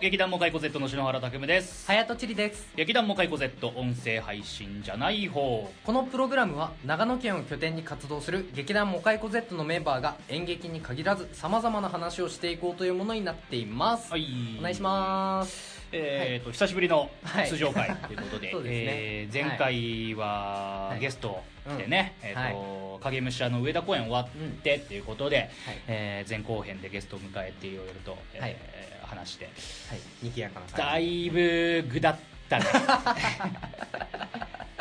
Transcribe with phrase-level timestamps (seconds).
[0.00, 1.86] 劇団モカイコ Z の篠原拓夢です。
[1.88, 2.68] はやとちりです。
[2.76, 5.68] 劇団モカイコ Z 音声配信じゃない方。
[5.84, 14.26] このプログラムは長野県を拠点に活動する劇団モカイコ Z のメンバーが演劇に限らずさまざまな話をしていこうというものになっています、はい。
[14.58, 15.78] お願いします。
[15.90, 18.62] えーと久しぶりのはい通常会ということで, ですね。
[18.64, 21.00] えー前回ははい。
[21.00, 22.28] ゲスト来てね、うん。
[22.30, 24.28] えーと影武者の上田公演終わっ
[24.62, 25.50] てっていうことで、
[25.88, 28.56] えー前後編でゲストを迎えていろいろと、えーはい
[29.08, 29.44] 話して。
[29.46, 29.52] はい
[30.22, 31.26] にぎやかなだ感じ。
[31.26, 32.16] いぶぐだっ
[32.48, 32.64] たね。
[32.72, 32.78] だ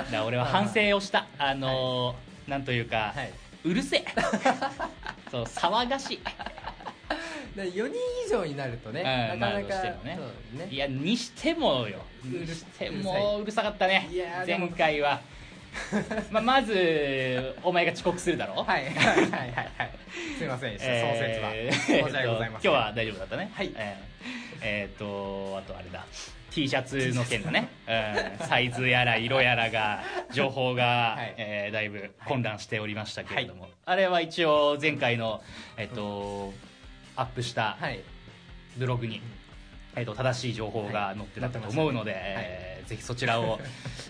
[0.04, 1.26] から俺は反省をした。
[1.38, 3.34] あのーなんというか、はい。
[3.66, 4.06] うるせえ。
[5.30, 6.20] そう騒がしい。
[7.56, 10.20] で4人以上になるとね、うんなかなか、まあどうしてもね。
[10.56, 10.68] そうね。
[10.72, 12.06] いやにしてもよ。
[12.23, 14.08] うるにしてもうるさかったね。
[14.12, 14.68] いやーでも。
[14.68, 15.22] 前回は
[16.31, 18.64] まあまずお前が遅刻するだろ？
[18.64, 18.86] はい。
[18.95, 19.53] はいはいはい。
[19.78, 19.92] はい
[20.38, 21.50] すいませんでした、その説は。
[21.53, 23.52] えー申し訳ございません、えっと今日は大丈夫だったね。
[23.53, 23.72] はい。
[23.75, 24.17] えー
[24.61, 26.05] えーとあとあれだ。
[26.52, 27.67] T シャツの件だね、
[28.39, 31.33] うん、サイズやら色やらが情報が、はい。
[31.38, 35.44] えーだいぶ混乱しておりましたけれども、あれは一応前回の、
[35.78, 36.53] えっと
[37.16, 38.00] アップしたはい。
[38.78, 39.22] ブログに、
[39.98, 43.59] えっと正しい情報が載ってたと思うので、はいえーぜひそちらを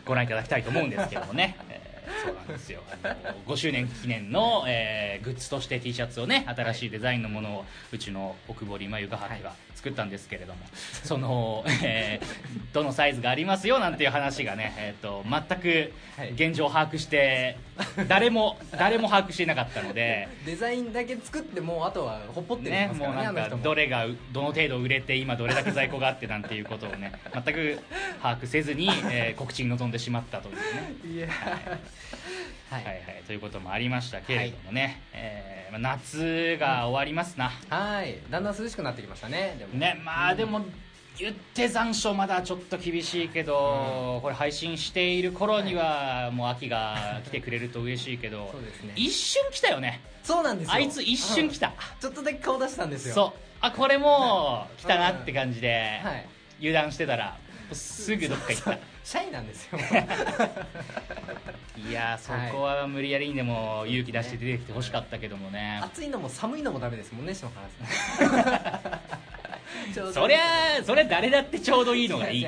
[0.05, 2.81] ご覧いただきたいと思うんですけどもね、 えーそうなんですよ。
[3.03, 3.16] あの
[3.47, 10.59] 5周年記念の、えーグッズとして T シャツをね新しいデザインのものをうちの奥堀まゆかはてが作ったんですけれども、
[11.03, 12.28] その、えー
[12.73, 16.31] どのサイズがありますよなんていう話がね、えー、と全くはい。
[16.31, 17.57] 現状を把握して
[18.07, 20.28] 誰も誰も把握していなかったので。
[20.46, 27.80] デザインだけ作ってもうあとはほっぽってね、ねもうなんかどれがどの程度売れて今どれだけ在庫があってなんていうことをね全く
[28.22, 30.62] 把握せずに、えー告知に臨んでしまったというね。
[31.13, 31.28] いや。
[31.28, 31.34] は
[31.75, 31.80] い
[32.69, 32.83] はい。
[32.83, 38.19] はいということもありましたけれどもね、えーまあ、夏が終わりますな、はい。
[38.29, 39.57] だんだん涼しくなってきましたね。
[39.59, 40.01] でもね。
[40.03, 40.61] まあでも
[41.19, 48.94] 言って残暑まだちょっと厳しいけど、これ配信している頃にはもう秋が来てくれると嬉しいけど そうですね。
[48.95, 50.00] 一瞬来たよね。
[50.23, 50.73] そうなんですよ。
[50.73, 51.73] あいつ一瞬来た、うん。
[52.00, 53.16] ちょっとだけ顔出したんですよ。
[53.16, 53.39] そう。
[53.59, 56.25] あこれもう来たなって感じで、はい。
[56.59, 57.38] 油断してたら
[57.75, 58.78] すぐどっか行った。
[59.03, 59.79] シャイなんですよ。
[61.78, 67.67] いやーそこは無理やりにでも勇気出して出てきてほしかったけどもね、 暑いのも寒いのもダメですもんね篠原
[68.89, 72.47] さんそりゃそれ誰だってちょうどいいのがいい。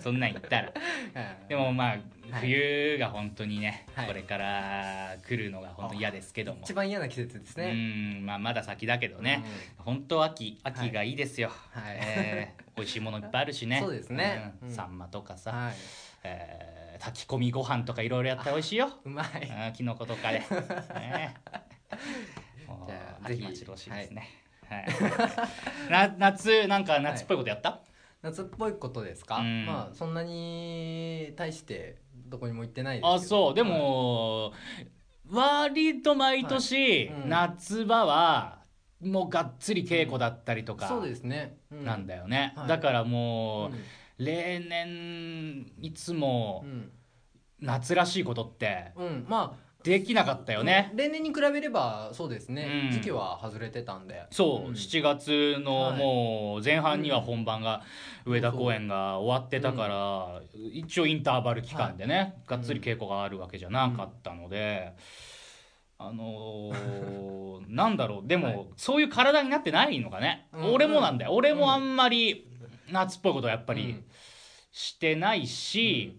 [0.00, 0.68] そんなん言ったら。
[0.68, 1.98] うんでもまあ
[2.30, 2.40] はい。
[2.40, 4.06] 冬が本当にね、はい。
[4.06, 6.60] これから来るのが本当に嫌ですけども。
[6.62, 9.44] 一番嫌な季節ですうねんまあまだ先だけどね、
[9.78, 11.98] 本当秋秋がいいですよ、はい。
[12.00, 13.80] えー美味しいものいっぱいあるしね。
[13.82, 14.54] そうですね。
[14.62, 14.68] うん。
[14.68, 14.74] うん。
[14.74, 15.74] サンマとかさ、はい。
[16.24, 18.90] えー炊き込みご飯とかいろいろやったら美味しいよ。
[19.06, 19.26] うまい。
[19.26, 20.46] あーキノコとかで、ね、
[22.86, 23.42] じゃあぜひ。
[23.42, 24.28] 秋待ち遠しいですね、
[24.68, 24.86] はい。
[25.90, 27.80] な夏なんか夏っぽいことやった、
[28.20, 29.38] 夏っぽいことですか？
[29.38, 29.64] うん。
[29.64, 33.14] まあそんなに対してどこにも行ってないですけど。
[33.14, 33.54] あそう。
[33.54, 34.52] でも、
[35.30, 38.59] 割と毎年、夏場は
[39.02, 41.56] もうがっつり稽古だったりとか、そうですね。
[41.72, 42.68] うなんだよね、はい。
[42.68, 43.78] だからもう、うん。
[44.18, 46.90] 例年いつもうん。
[47.60, 49.26] 夏らしいことってうん。
[49.28, 52.92] まあできなかったよね、例年に比べればそうですね、うん。
[52.92, 54.26] 時期は外れてたんで。
[54.30, 54.74] そう、ん。
[54.74, 55.98] 7月のはい。
[55.98, 57.82] もう前半には本番が、
[58.26, 64.92] 上田公演が終わってたから、一応インターバル期間でね、がっつり稽古があるわけじゃなかったので、
[66.02, 68.66] あのーなんだろう、でも、はい。
[68.76, 70.48] そういう体になってないのかね。
[70.54, 70.72] うん。
[70.72, 71.32] 俺もなんだよ。
[71.34, 72.48] 俺もあんまり
[72.90, 74.04] 夏っぽいことはやっぱりうん。
[74.72, 76.18] してないし、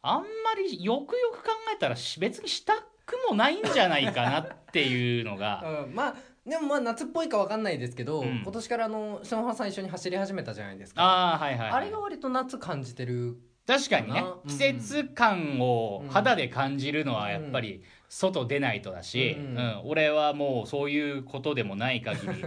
[0.00, 0.26] あんま
[0.56, 6.14] りよくよく考えたらし別にしたくもないんじゃないかなっていうのが、 うん、まあ
[6.46, 8.40] でもまあ夏っぽいかわかんないですけど、うん。
[8.42, 11.02] 今年からあの篠原さん一緒に走り始めたじゃないですか。
[11.02, 11.70] ああ、はいはい、はい。
[11.72, 19.56] あれが割と夏感じてる確かにね季節感を肌で感じるのはやっぱり外出ないとだし、ううん。
[19.56, 19.80] ん。
[19.84, 22.44] 俺はもうそういうことでもない限り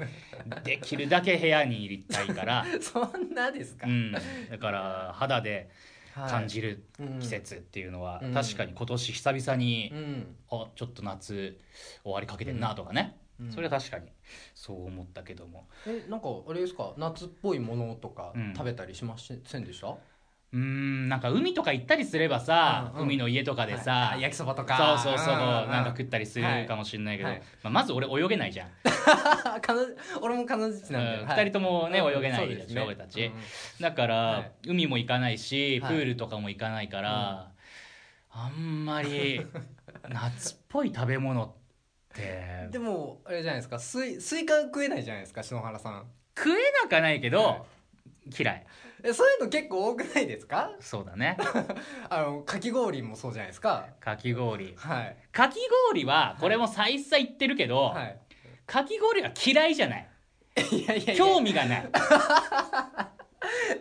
[0.63, 4.21] できるだけ部屋にいりたいから、 そんなですか、うん、だ
[4.57, 5.69] から肌で
[6.13, 6.30] はい。
[6.31, 7.19] 感じるうん。
[7.19, 8.33] 季節っていうのはうん。
[8.33, 10.36] 確かに今年久々に、うん。
[10.50, 11.60] あちょっと夏
[12.04, 13.51] 終わりかけてんなとかね、うん。
[13.51, 14.07] それは確かに
[14.56, 15.68] そう思ったけども。
[15.86, 16.94] えなんかあれですか？
[16.98, 18.54] 夏っぽいものとかうん。
[18.56, 19.95] 食べたりしませんでした、
[20.51, 23.06] うーんなんか海とか行ったりすればさ、うんうん。
[23.06, 24.18] 海の家とかでさ、はい。
[24.18, 24.98] あ焼きそばとか。
[24.98, 27.42] そうそうそう、うんうんなんか食ったりするかもしれないけど、はい。
[27.63, 28.69] まあ、まず俺泳げないじゃん。
[29.62, 29.88] 彼女
[30.22, 31.38] 俺も彼女ちなんで、うんはい。
[31.46, 32.81] 二人ともねうん泳げないでしょそうすね。
[32.81, 33.25] 俺たち。
[33.25, 33.34] うん
[33.81, 34.51] だから、はい。
[34.68, 35.96] 海も行かないし、はい。
[35.96, 37.52] プールとかも行かないから、
[38.31, 39.45] あんまり
[40.10, 41.52] 夏っぽい食べ物っ
[42.16, 42.69] て。
[42.72, 43.78] でもあれじゃないですか。
[43.78, 46.06] スイスイカ食えないじゃないですか篠原さん。
[46.36, 46.54] 食え
[46.84, 47.66] なかないけど、は
[48.38, 48.66] 嫌い
[49.04, 50.72] えそういうの結構多くないですか？
[50.80, 51.38] そうだね。
[52.10, 53.88] あのかき氷もそうじゃないですか。
[54.00, 54.74] かき氷。
[54.78, 55.18] はい。
[55.31, 55.57] かき
[55.90, 58.19] 氷はこれも再三言ってるけど、はい。
[58.66, 60.07] かき氷は嫌いじゃない。
[60.72, 61.16] いやいやいや。
[61.16, 61.90] 興味がない。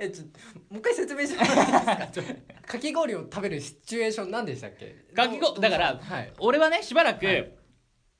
[0.00, 0.30] えちょも
[0.76, 2.62] う一回説明してもらっていいですか？
[2.72, 4.94] かき氷を食べるシチュエーション何でしたっけ？
[5.14, 6.32] かきどう氷だから、はい。
[6.38, 7.52] 俺はねしばらく、はい。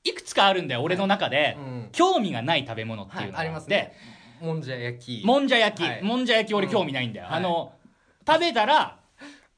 [0.03, 1.89] い、くつかあるんだよ俺の中で、うん。
[1.91, 3.93] 興味がない食べ物っていうのがはいありますね
[4.41, 5.25] もんじゃ焼き。
[5.25, 6.03] もんじゃ焼き、はい。
[6.03, 6.71] もんじゃ焼き俺うん。
[6.71, 7.37] 興味ないんだよ、はい。
[7.37, 7.73] あの
[8.27, 8.99] 食べたら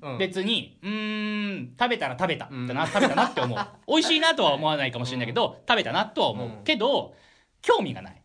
[0.01, 0.17] うん。
[0.17, 2.67] 別にうーん食べたら食べたうん。
[2.67, 3.59] だな、食べたなって思う。
[3.87, 6.63] 美味しいなとは思わないかもしれないけど、食べたなとは思う、うん。
[6.63, 7.15] けど
[7.61, 8.21] 興味がない。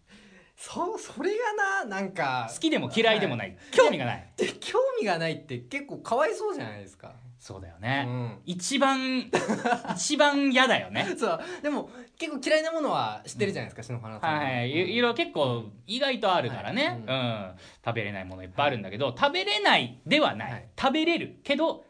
[0.56, 4.32] そそれがななんか好きでも嫌いでもない、は興味がない。
[4.36, 7.12] で興味がないって結構かわいそうじゃないですか。
[7.38, 8.38] そうだよね、うん。
[8.46, 9.30] 一番
[9.94, 11.06] 一番嫌だよね。
[11.16, 11.40] そう。
[11.62, 14.38] でも結構嫌いなものは知ってるじゃないですか篠原さん。
[14.38, 17.58] はいはい、ろいろ結構意外とあるからね、はいうん。
[17.84, 20.68] 食べれないものいっぱいあるんだけど、食べれないではない、はい。
[20.80, 21.84] 食べれるけど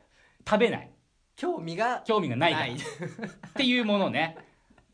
[0.48, 0.90] 食べない。
[1.36, 2.66] 興味が興味がないから。
[2.74, 4.36] っていうものね。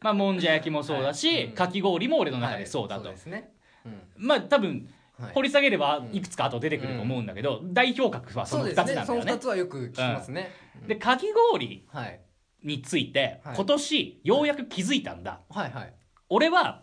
[0.00, 3.14] まあもんじゃ焼きもそうだし、かき氷も俺の中でそうだと、はい。
[3.14, 3.52] ですね。
[3.86, 4.02] うん。
[4.16, 4.88] まあ多分
[5.18, 5.32] はい。
[5.34, 6.14] 掘り下げればうん。
[6.14, 9.00] いくつか後出てくると思うんだけど、代表格はその2そうですつなんだよね。
[9.00, 9.06] ね。
[9.06, 10.50] その二つはよく聞きますね。
[10.86, 11.84] でかき氷。
[11.88, 12.20] はい
[12.64, 13.56] についてはい。
[13.56, 15.94] 今年ようやく気づいたんだ、はいはい。
[16.28, 16.82] 俺は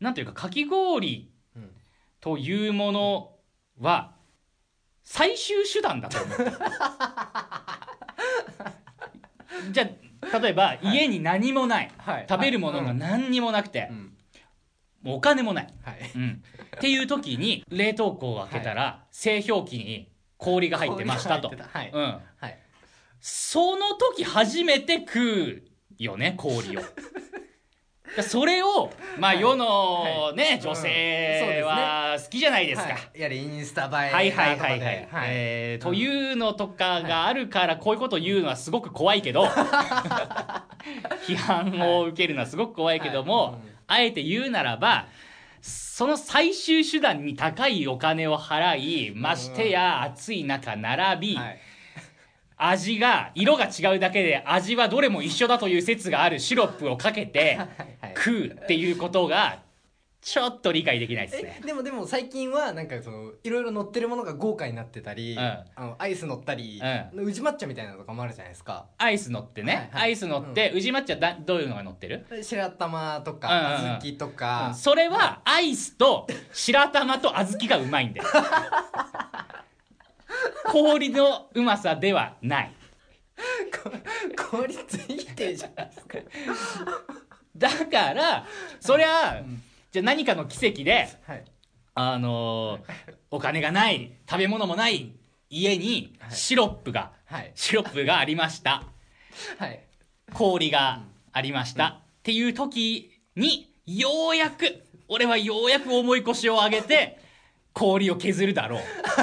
[0.00, 1.70] なんというかかき氷うん。
[2.20, 3.32] というもの
[3.80, 4.14] は
[5.02, 6.38] 最終手段だと思う
[9.72, 12.26] じゃあ例えば家に何もない、はい。
[12.28, 14.12] 食べるものが何にもなくてう、ん。
[15.02, 16.10] もうお金もない、はい。
[16.16, 16.42] うん、
[16.76, 21.98] っていう時に冷凍庫を開けたら、製氷機に氷が入ってましたと、氷が入ってた。
[21.98, 22.58] うん、はい
[23.28, 25.62] その時初めて食う
[25.98, 26.82] よね氷を。
[28.22, 29.40] それをまあはい。
[29.40, 30.68] 世のね、うん。
[30.68, 31.62] 女性ね。
[31.64, 33.20] は好きじゃないですか、はい。
[33.20, 39.46] やれインスタ映えはいはいはいはい、えーというのとかがあるからこういうことを言うのはすごく怖いけど
[41.26, 45.08] 批判を受けるのはすごく怖いけども、あえて言うならば
[45.60, 51.60] その最終手段に高いお金を払いましてや暑い中並び、はい
[52.56, 59.60] 味が色が違うだけで味はどれも一緒だという説があるシロップをかけてはい食うっていうことが
[60.26, 61.60] ちょっと理解できないですね。
[61.62, 65.38] えでもでも最近はなんかそのいろいろ乗ってるものが豪華になってたり、うん。
[65.40, 66.82] あのアイス乗ったり、
[67.14, 68.86] 宇治抹茶みたいなのとかもあるじゃないですか。
[68.98, 70.02] アイス乗ってね、はいはい。
[70.02, 73.40] アイス乗って、宇治抹茶だどういうのが乗ってる、白玉とうんうんうん。
[73.40, 74.32] か小豆とうん。
[74.32, 78.26] か、それはアイスと白玉と小豆がうまいんだよ
[80.70, 82.72] 氷のうまさではない。
[83.82, 86.18] こ効率いいてるじゃないですか。
[87.56, 88.46] だから
[88.80, 89.62] そりゃ、うん。
[89.90, 91.44] じゃあ何かの奇跡ではい。
[91.94, 95.12] あのーお金がない食べ物もない
[95.50, 96.32] 家にはい。
[96.32, 97.52] シロップが、はい。
[97.54, 98.84] シロップがありました。
[99.58, 99.82] はい。
[100.32, 107.18] 氷がありました、っていう時にようやく俺はようやく重い腰を上げて
[107.76, 108.80] 氷を削るだろう。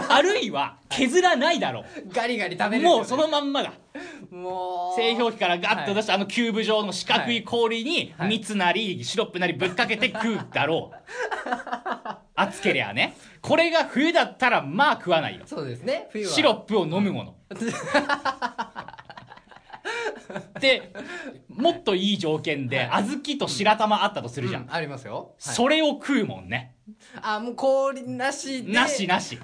[0.09, 1.83] あるいは削らないだろ
[2.13, 2.95] ガリガリ食べるよね。
[2.97, 3.73] もうそのまんまだ。
[4.29, 4.95] もう。
[4.95, 8.29] 製氷機からガッと出して、あのキューブ状の四角い氷にはい。
[8.29, 10.97] 蜜なりシロップなりぶっかけて食うだろう。
[12.35, 13.17] 熱けりゃね。
[13.41, 15.41] これが冬だったらまあ食わないよ。
[15.47, 16.09] そうですね。
[16.11, 16.31] 冬は。
[16.31, 17.35] シロップを飲むもの
[20.59, 20.93] で
[21.49, 25.55] もっといい条件では小豆と白玉あったとするじゃん、うんありますよ、はい。
[25.55, 26.75] それを食うもんね。
[27.21, 28.73] あもう氷なしで。
[28.73, 29.39] なしなし。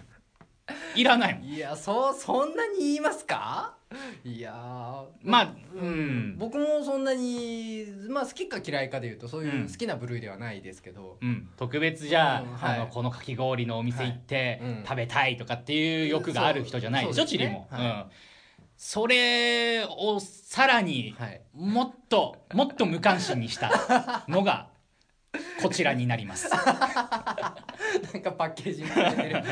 [0.95, 1.43] いらないもん。
[1.45, 3.75] いやそうそんなに言いますか？
[4.23, 5.05] いやー。
[5.23, 6.35] まあうん。
[6.37, 9.67] 僕もそんなにまあ好きか嫌いかでいうとそういううん。
[9.67, 18.05] 好きな部類ではないですけど、うん、特別じゃあ,、のこのかき氷のお店行って食べたいとかっていう欲がある人じゃないでしょチリも、はいうん、
[18.81, 21.41] それをさらにはい。
[21.53, 24.69] もっともっと無関心にしたのが
[25.61, 26.49] こちらになります。
[26.49, 29.43] なんかパッケージにされてる。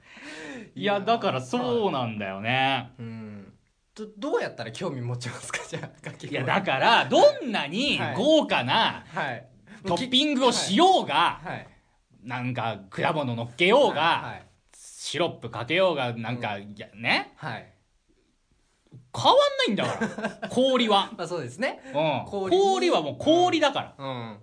[0.74, 2.92] いやだからそうなんだよね。
[2.98, 3.52] うん。
[3.94, 5.60] どどうやったら興味持ちますか？
[5.68, 8.14] じゃあかき氷いやだからどんなにはい。
[8.16, 9.46] 豪華なはい。
[9.86, 11.66] トッピングをしようがはい。
[12.22, 14.42] なんか果物乗っけようがはい。
[14.74, 16.56] シロップかけようがなんか
[16.94, 17.34] ね。
[17.36, 17.73] はい
[19.16, 21.10] 変わんないんだから氷は。
[21.16, 21.80] まあそうですね。
[21.86, 24.38] うん、氷に氷はもう氷だから、うん。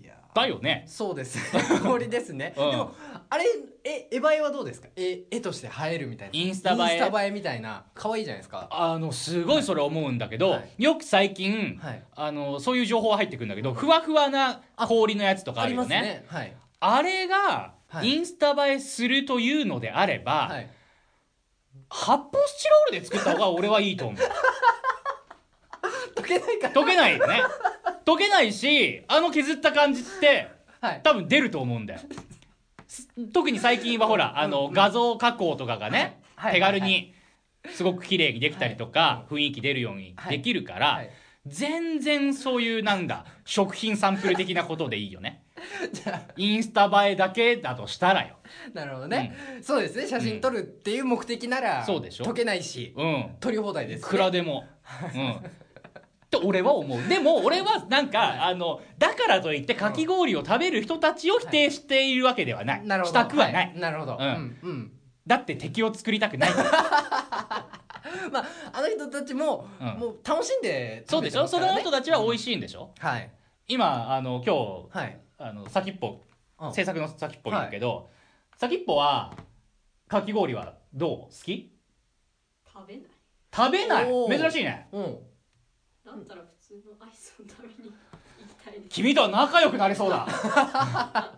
[0.00, 0.84] いやだよね。
[0.86, 1.38] そうです。
[1.82, 2.70] 氷ですね、うん。
[2.70, 2.94] でも
[3.28, 3.44] あれ
[3.82, 4.88] え絵映えはどうですか？
[4.94, 6.38] 絵絵として映えるみたいな。
[6.38, 6.78] インスタ映え？
[6.94, 7.84] インスタ映えみたいな。
[7.94, 8.68] 可愛いじゃないですか？
[8.70, 10.82] あのすごいそれ思うんだけど、はい。
[10.82, 12.02] よく最近、はい。
[12.14, 16.24] あのそういう情報は入ってくるんだけどふわふわな氷のやつとかあありまするよねね。
[16.28, 16.56] はい。
[16.80, 18.08] あれがはい。
[18.08, 20.70] インスタ映えするというのであれば、はい
[21.90, 24.18] 発泡スチロールで作った方が俺はいいと思う。
[26.16, 26.74] 溶けないから。
[26.74, 27.40] 溶けないよね。
[28.04, 30.48] 溶けないしあの削った感じって
[30.80, 31.00] はい。
[31.02, 32.00] 多分出ると思うんだよ。
[32.86, 36.54] す特に最近はほらあの画像加工とかがねはい。
[36.54, 37.14] 手軽に
[37.74, 41.10] すごく綺麗にできたりとか雰囲気出るようにできるからはい。
[41.46, 45.42] 全然そういうなんだ食品サンプル的なことでいいよね
[46.36, 48.36] インスタ映えだけだとしたらよ。
[48.44, 50.06] あなるほどね、そうですね。
[50.06, 52.24] 写真撮るっていう目的なら、そうでしょ。
[52.24, 53.36] 溶けないしうん。
[53.40, 54.64] 撮り放題です、いくらでも。
[55.14, 55.30] うん。
[55.32, 55.42] っ
[56.30, 57.08] て俺は思う。
[57.08, 63.10] でも俺はなんかあのだからといってかき氷を食べる人たちを否定しているわけではない、なるほど。
[63.10, 64.26] したくはない、なるほど、うん。
[64.26, 64.58] うん。
[64.62, 64.92] うん。
[65.26, 66.50] だって敵を作りたくない。
[68.32, 69.86] まああの人たちも、うん。
[69.98, 71.46] もう楽しんでそうでしょ。
[71.46, 72.92] その人だたちは美味しいんでしょ。
[72.98, 73.30] はい。
[73.66, 74.54] 今あの今
[74.90, 76.20] 日はいあの先っぽ
[76.60, 76.72] うん。
[76.74, 78.10] 制作の先っぽいるけど、
[78.58, 79.32] 先っぽは
[80.06, 81.08] かき氷はどう？
[81.08, 81.72] 好き？
[82.70, 83.04] 食べない。
[83.54, 84.12] 食べない？
[84.12, 84.38] おー。
[84.38, 84.88] 珍しいね。
[84.92, 85.18] うん。
[86.04, 88.88] だったら普通のアイスを食べに行きたいです。
[88.90, 90.26] 君とは仲良くなれそうだ。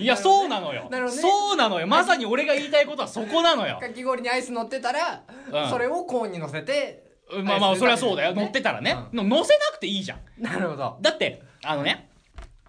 [0.00, 0.88] いやそうなのよ。
[0.90, 1.22] なるほどね。
[1.22, 1.86] そうなのよ。
[1.86, 3.78] まさに俺が言いたいことはそこなのよ。
[3.78, 5.70] かき氷にアイス乗ってたら、うん。
[5.70, 7.04] それをコーンに乗せて
[7.42, 8.34] まあまあそれはそうだよ。
[8.34, 10.20] 乗ってたらね、の乗せなくていいじゃん。
[10.38, 10.96] なるほど。
[11.02, 12.08] だってあのね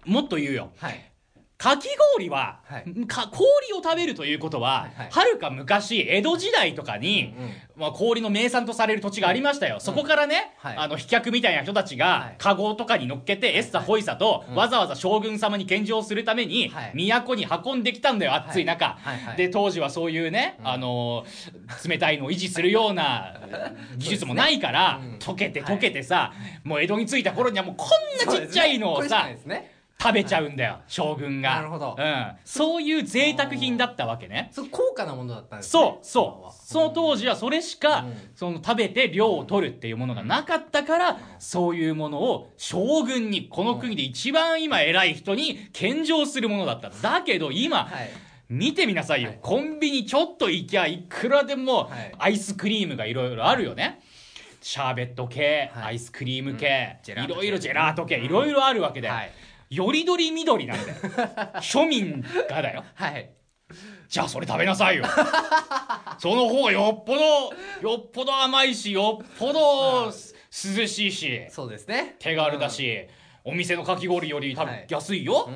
[0.06, 0.72] もっと言うよ。
[0.78, 1.12] はい。
[1.58, 3.06] かき氷は、はい。
[3.06, 5.38] か氷を食べるということは、はいはい。
[5.38, 7.34] か昔江戸時代とかに、
[7.76, 10.76] まあ、氷の名産とされる土地がありましたよ、そこからね、はい。
[10.76, 12.76] あの飛脚みたいな人たちがはい。
[12.76, 16.92] とかに乗っけてエッサホイサと、うんわざわざ将軍様に献上するために、はい。
[16.94, 18.98] 都に運んできたんだよ暑い中、
[19.38, 20.68] で当時はそういうね、うん。
[20.68, 23.40] あのー冷たいのを維持するような
[23.96, 25.14] 技術もないから、うん。
[25.16, 26.34] 溶けて溶けてさ、
[26.64, 31.56] もう江戸に着いた頃にはもうこんなちっちゃいのをさ、ね食べちゃうんだよ将軍が。
[31.56, 31.96] なるほど。
[31.98, 34.50] うん、そういう贅沢品だったわけね。
[34.52, 36.66] そう高価なものだったんですねそうそう。
[36.66, 38.14] その当時はそれしか、うん。
[38.34, 48.10] その食べて量を取るっていうものがなかったから、そういうものを将軍にこの国で一番今偉い人に献上するものだっただけど今、はい
[48.48, 49.38] 見てみなさいよ、はい。
[49.42, 52.14] コンビニちょっと行きゃいくらでもはい。
[52.18, 54.00] アイスクリームがいろいろあるよね。
[54.60, 55.84] シャーベット系、はい。
[55.86, 59.30] アイスクリーム系いろいろジェラート系いろいろあるわけで、はい
[59.70, 60.96] よりどり緑なんだよ。
[61.60, 62.84] 庶民がだよ。
[62.94, 63.30] はい。
[64.08, 65.04] じゃあそれ食べなさいよ。
[66.18, 70.34] その方がよっぽどよっぽど甘いしよっぽどす
[70.78, 72.16] 涼しいしそうですね。
[72.18, 73.06] 手軽だし、
[73.44, 74.86] お店のかき氷より多分はい。
[74.88, 75.48] 安いよ。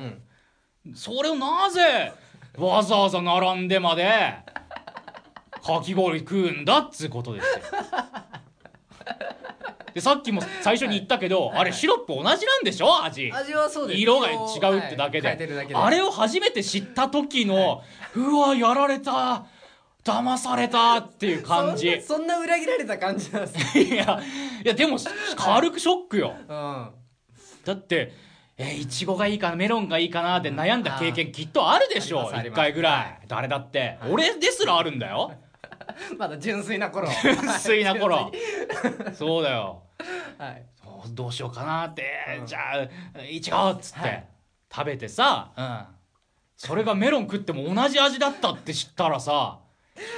[0.85, 0.95] う、ん。
[0.95, 2.11] それをなぜ
[2.57, 4.35] わざわざ並んでまで
[5.63, 7.61] かき氷食うんだっつうことですよ
[9.93, 13.03] でさっきも最初に言ったけど、はいあれシロップ同じなんでしょ？
[13.03, 13.31] 味。
[13.33, 13.99] 味はそうです。
[13.99, 14.35] 色が違
[14.73, 15.37] うってだけで,、はい。
[15.37, 15.75] けで。
[15.75, 17.81] あれを初めて知った時の、
[18.15, 19.45] うわやられた
[20.03, 22.01] 騙されたっていう感じ。
[22.01, 24.19] そんな裏切られた感じなんですね いや
[24.63, 24.97] いやでも
[25.37, 26.33] 軽くショックよ。
[26.47, 26.89] うん。
[27.65, 28.13] だって
[28.57, 32.57] えーいちごがいいかなメロンがいいかなって悩んだ経験きっとあるでしょ一ありますあります。
[32.57, 33.19] 回ぐらい。
[33.27, 33.97] 誰だって。
[34.09, 35.33] 俺ですらあるんだよ
[36.17, 37.07] まだ純粋な頃。
[37.21, 38.31] 純粋な頃。
[39.13, 39.83] そうだよ。
[40.37, 40.65] はい。
[41.13, 42.03] どうしようかなって、
[42.39, 42.45] うん。
[42.45, 44.27] じゃあいちごっつって、はい。
[44.73, 45.83] 食べてさ、うん、
[46.55, 49.59] それがメロン食っても同じ味だったって知ったらさ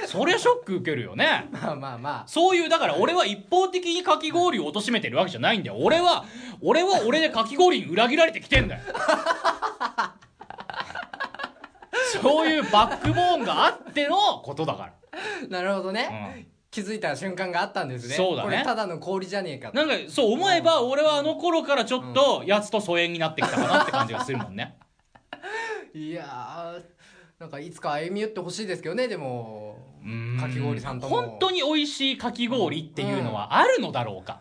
[0.06, 1.48] そりゃショック受けるよね。
[1.52, 5.76] まあまあまそういうだから俺は一方的にかき氷を貶めてるわけじゃないんだよ。
[5.78, 6.24] 俺は
[6.62, 8.82] 俺は俺でかき氷に裏切られてきてんだよ。
[12.22, 14.92] そういうバックボーンがあってのことだかあ
[15.48, 18.14] なるほどら、ね、気づいた瞬間があったんですね。
[18.14, 18.50] そうだね。
[18.50, 24.76] これただの氷じゃねえかなんかそう思えば俺はあの頃からちょっとやつと疎遠になってきたかなって感じがするもんね。
[25.94, 26.82] いやー
[27.38, 29.94] なんかいつか歩み寄ってほしいですけどねでも。
[30.38, 31.16] かき氷さんとも。
[31.16, 34.40] 本当に美味しいかき氷っていうのはあるのだろうか、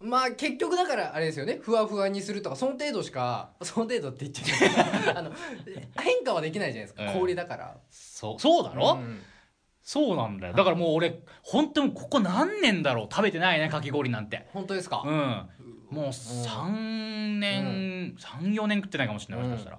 [0.00, 1.58] まあ結局だからあれですよね。
[1.62, 5.32] ふわふわにするとかその程度しか その程度って言っちゃうあの
[6.00, 7.12] 変化はできないじゃないですか、うん。
[7.20, 7.76] 氷だから。
[7.90, 9.22] そうそうだろ、うん
[9.88, 10.52] そうなんだよ。
[10.52, 13.08] だからもう俺本当にここ何年だろう？
[13.08, 14.48] 食べてないねかき氷なんて。
[14.52, 15.48] 本当ですか、うん。
[15.90, 19.78] もう3年、34年食ってないかもしれないもしかしたら、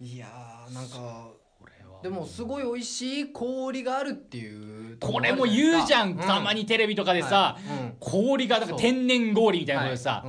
[0.00, 7.96] いやーなんかこれはでもすごい美味しい氷があるっていうこれも言うじゃん、たまににテレビとかでさ、うん。
[8.00, 10.24] 氷がだから天然氷みたいなことでさ、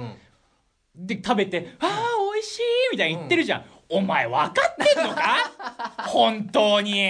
[0.93, 5.38] で食べて「あー美味しい」みたいに言ってるじゃん、お前分かってんのか？
[6.09, 7.09] 本当に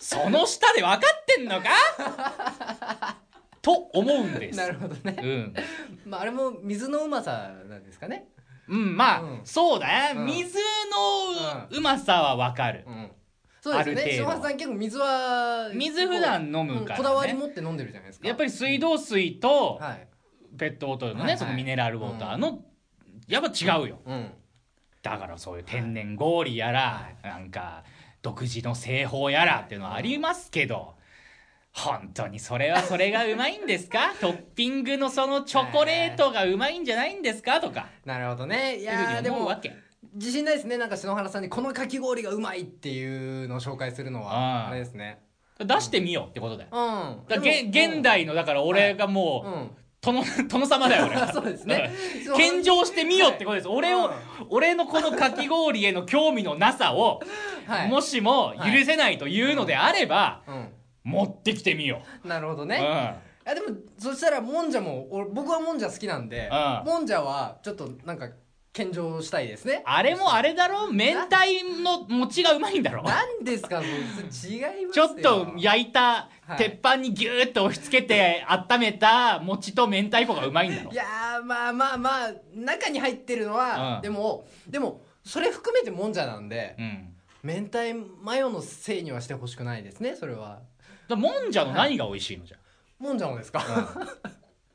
[0.00, 3.16] その下で分かってんのか？
[3.62, 4.58] と思うんです。
[4.58, 5.54] なるほどね、うん、
[6.06, 8.28] まあ、あれも水のうまさなんですかね。
[8.66, 9.40] うん、まあ、うん。
[9.44, 10.26] そうだね、うん。
[10.26, 12.84] 水の、うまさはわかる。
[12.86, 13.10] うん。
[13.60, 13.92] そうですね。
[13.92, 16.78] ある程度篠原さん結構水は水普段飲むからね。
[16.78, 18.26] うんこだわり持って飲んでるじゃないですか。
[18.26, 20.08] やっぱり水道水とはい。
[20.56, 21.38] ペットボトルのね、はいはい。
[21.38, 22.64] そのミネラルウォーターの、
[23.28, 24.00] やっぱ違うよ。
[24.06, 24.32] うん。
[25.02, 27.84] だからそういう天然氷やら、なんか
[28.22, 30.94] 独自の製法やらっていうのはありますけど、
[31.72, 34.12] 本当にそれはそれがうまいんですか？
[34.20, 37.60] トッピングのそのチョコレートがうまいんじゃないんですか？
[37.60, 37.86] とか。
[38.04, 38.76] なるほどね。
[38.78, 39.72] いやーでもわけ。
[40.14, 40.76] 自信ないですね。
[40.76, 44.32] なんか篠原さんにこのかき氷がうまいっていうのを紹介するのあは。
[44.66, 44.72] ああ。
[44.74, 45.20] れですね。
[45.58, 46.70] 出してみようってことだよ。
[46.72, 47.68] うん。
[47.68, 51.30] 現代のだから俺がもう、うん殿殿様だよ俺は。
[51.32, 51.92] そうですね。
[52.28, 52.36] うん。
[52.36, 54.12] 献上してみようってことです、俺を、うん。
[54.48, 57.20] 俺のこのかき氷への興味のなさを、
[57.66, 57.88] はい。
[57.88, 60.68] もしも許せないというのであれば、うん。
[61.04, 63.50] 持ってきてみよう、なるほどね、うん。
[63.50, 66.86] あでもそしたらもんじゃも俺僕はもんじゃ好きなんで、うん。
[66.86, 68.28] もんじゃはちょっとなんか
[68.72, 69.82] 献上したいですね。
[69.84, 71.36] あれもあれだろ明太
[71.82, 76.56] の餅がうまいんだろなんですか違いますちよょっと焼いたはい。
[76.56, 84.02] 鉄板にギューッと押し付けて温めた餅と明太子がうまいんだろいやーまあまあまあ中に入ってるのは、うん。
[84.02, 87.14] でもでもそれ含めてもんじゃなんでうん。
[87.42, 87.78] 明太
[88.22, 90.60] マヨのせいにはしてほしくないですねそれは。
[91.08, 92.56] だもんじゃの何が美味しいのじゃ？
[93.02, 93.62] もんじゃのですか、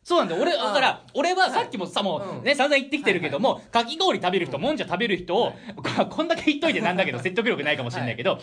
[0.06, 0.42] そうなんだよ。
[0.44, 8.40] 俺だから俺はさっきもさもうね散々言ってきてるけどもかき氷食べる人もんじゃ食べる人をここんだけ言っといてなんだけど説得力ないかもしれないけど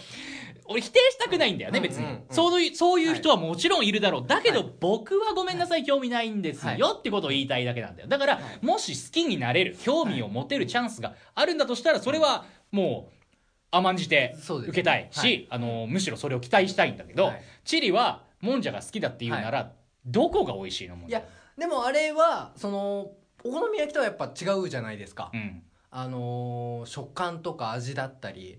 [0.67, 2.05] 俺否定したくないんだよね別に。
[2.31, 4.27] そういうそういう人はもちろんいるだろう。
[4.27, 6.81] だけど僕はごめんなさい興味ないんですはい。
[6.81, 8.09] よってことを言いたいだけなんだよ。
[8.09, 13.15] だからもし好きになれる興味を持てるチャンスがあるんだとしたらそれはもう
[13.71, 15.09] 甘んじて受けたい。
[15.13, 17.43] はしあのむしろそれを期待したいんだけどはい。
[17.65, 19.71] チリはもんじゃが好きだっていうなら
[20.05, 21.23] どこが美味しいのもんじゃ
[21.59, 23.13] でもあれはその
[23.45, 25.63] お好み焼きとはやっぱ違うじゃないですか、うん。
[25.91, 28.59] あのー食感とか味だったり、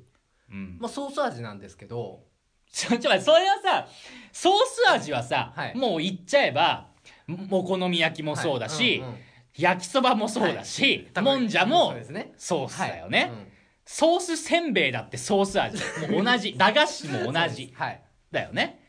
[0.52, 0.78] うん。
[0.80, 2.24] まあ、ソース味なんですけど。
[2.72, 3.88] ちょ、ちょ、それはさ、
[4.32, 5.76] ソース味はさ、はい。
[5.76, 6.88] もう言っちゃえば、
[7.28, 9.16] もお好み焼きもそうだし、はいうんうん
[9.56, 12.34] 焼きそばもそうだし、多分もんじゃそもうですね。
[12.38, 13.30] ソースだよね、はい。
[13.30, 13.48] うん。
[13.86, 15.78] ソースせんべいだってソース味。
[16.12, 16.56] もう同じ。
[16.58, 17.72] 駄菓子も同じ。
[18.32, 18.80] だよね。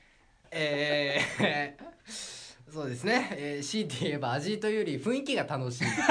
[0.51, 2.44] えー
[2.75, 5.85] そうですね、えー、強いて言えば味というより雰囲気が楽しい。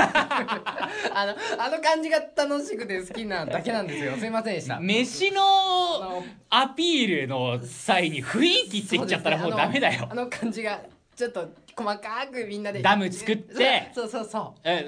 [1.13, 4.15] あのあの感じが楽しくて好きなだけなんですよ。
[4.15, 4.79] すいませんでした。
[4.79, 10.07] 飯あののアピールの際に雰囲気って言っちゃったらもうダメだよ。
[10.09, 10.15] あ。
[10.15, 10.79] のあの感じが
[11.17, 13.91] ちょっと細かくみんなでダム作って。
[13.93, 14.87] そうそうそうえ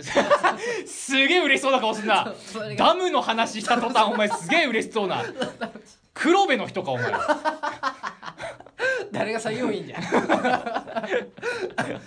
[0.87, 2.33] すげえ嬉しそうな顔すんな。
[2.77, 5.25] ダムの話した途端お前すげえ嬉しそうな。
[6.13, 7.11] 黒部の人かお前
[9.11, 10.01] 誰が採用員じゃん。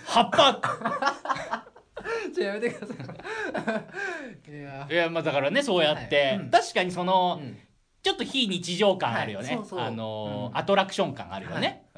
[0.05, 0.61] 葉っぱ。
[2.33, 2.93] ちょやめてくださ
[4.47, 4.51] い。
[4.51, 6.35] いやいやまあだからねそうやって、はい。
[6.37, 6.49] うん。
[6.51, 7.57] 確かにその、うん。
[8.01, 9.57] ちょっと非日常感あるよね、はい。
[9.57, 9.79] そうそう。
[9.79, 10.57] あのーうん。
[10.57, 11.89] アトラクション感あるよね、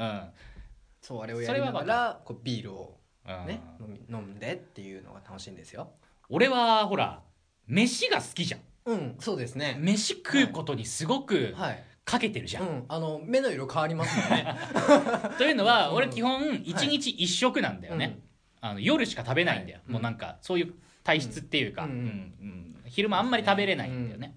[1.01, 3.47] そうあれをやりながそれはらこうビールをうん、うん。
[3.47, 5.91] ね、飲み飲んでっていうのが楽しいんですよ。
[6.29, 7.21] 俺はほら
[7.67, 8.61] 飯が好きじゃん。
[8.85, 9.77] うんそうですね。
[9.79, 12.85] 飯食うことにすごくはいかけてるじゃん、うん。
[12.87, 14.55] あの目の色変わりますもんね。
[15.37, 15.95] というのは、うん。
[15.95, 18.19] 俺基本1日1食なんだよね、
[18.59, 19.91] あの夜しか食べないんだよ、はい。
[19.91, 21.91] もうなんかそういう体質っていうか、うん。
[21.91, 21.97] うん。
[21.97, 22.83] うん。
[22.85, 24.35] 昼間あんまり食べれないんだよね、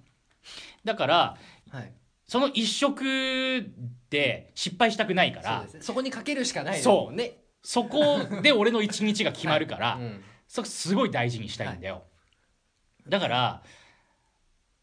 [0.85, 1.39] だから
[1.73, 1.93] うんはい。
[2.27, 3.73] その1食
[4.09, 5.83] で失敗したくないからそね。
[5.83, 7.05] そこにかけるしかないですそう。
[7.07, 7.39] もんね。
[7.63, 10.25] そこで俺の1日が決まるから、うん。
[10.47, 12.05] そこすごい大事にしたいんだよ、
[13.09, 13.63] だから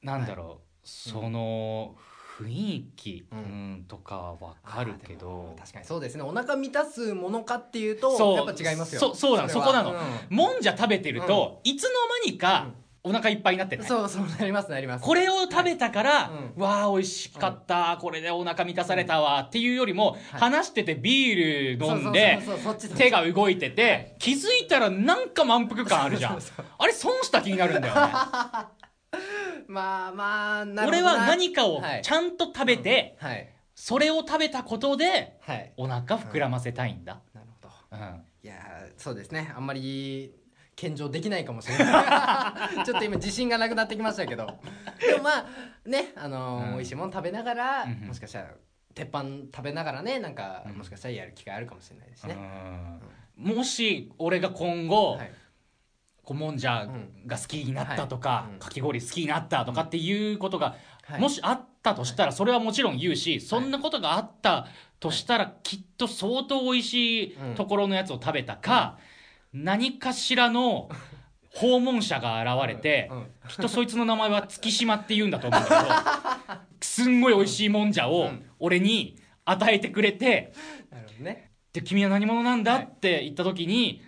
[0.01, 1.95] なんだろう、その
[2.43, 3.41] 雰囲気、ううん。
[3.82, 6.23] ん、とかは分かるけども確かにそうですね。
[6.23, 8.99] お腹満たすものかっていうとやっぱ違いますよ。
[8.99, 9.91] そうそうなのそこなの。
[9.91, 10.36] うん。
[10.36, 11.89] もんじゃ食べてると、いつの
[12.25, 12.67] 間にか
[13.04, 15.04] お腹いっぱいになってない、そうそうなりますなります。
[15.04, 20.39] これを食べたから、うわあ美味しかった、これでお腹満たされたわっていうよりも、はい。
[20.39, 22.39] 話しててビール飲んで
[22.95, 26.39] 手が動いてて、気づいたらなんか満腹感あるじゃん。
[26.77, 28.13] あれ損した気になるんだよね
[29.67, 32.02] まあまあなるほど俺なは何かをはい。
[32.02, 33.50] ちゃんと食べて、はい。
[33.76, 35.74] それを食べたことではい。
[35.78, 37.69] お腹膨らませたいんだ、なるほど。
[37.91, 38.24] うん。
[38.43, 39.52] いやーそうですね。
[39.56, 40.34] あんまり
[40.76, 42.86] 献上できないかもしれない。
[42.86, 44.60] ちょっと今自信がなくなってきましたけど。
[45.00, 45.45] でもまあ
[45.86, 46.74] ねあのーうん。
[46.74, 47.91] 美味しいもの食べながら、うん。
[47.91, 48.50] うんもしかしたら
[48.93, 49.24] 鉄板
[49.56, 50.74] 食べながらねなんか、うん。
[50.74, 52.36] もしかしたらやる機会あるかもしれないですね、
[53.38, 53.56] うん。
[53.56, 55.32] もし俺が今後、はい
[56.34, 56.88] もんじゃ
[57.25, 58.53] が好きになったとか、はい。
[58.53, 58.60] うん。
[58.60, 61.21] かき氷好きになったとかっていうことが、はい。
[61.21, 64.67] もしあったとしたらそれはもちろん言うし、そんなことがあった
[64.99, 68.97] としたらきっと相当美味しいところのやつを食べたか、
[69.53, 70.89] 何かしらの
[71.53, 73.10] 訪問者が現れて、
[73.49, 75.69] きっとそいつの名前は月島って言うんだと思うんだ
[76.47, 78.45] けど すんごい美味しいもんじゃをうん。
[78.60, 80.53] 俺に与えてくれて
[80.91, 84.01] なるほどね「で君は何者なんだ?」はいって言った時に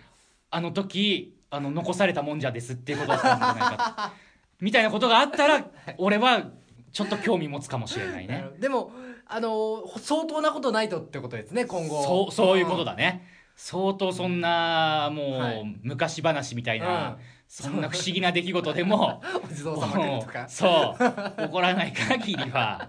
[0.50, 4.12] あの時あの残されたもんじゃですっていうことだったんじゃないか
[4.60, 5.66] みたいなことがあったら
[5.98, 6.50] 俺は
[6.92, 8.50] ちょっと興味持つかもしれないね。
[8.58, 8.92] でも
[9.26, 12.02] あの相当なことないとってことですね今後。
[12.02, 13.26] そうそういうことだだね
[13.56, 15.76] 相当そんなもう、はい。
[15.82, 17.16] 昔話みたいな、うん。
[17.48, 20.46] そんな不思議な出来事でも お地蔵様とか。
[20.48, 22.88] そう起こらない限りは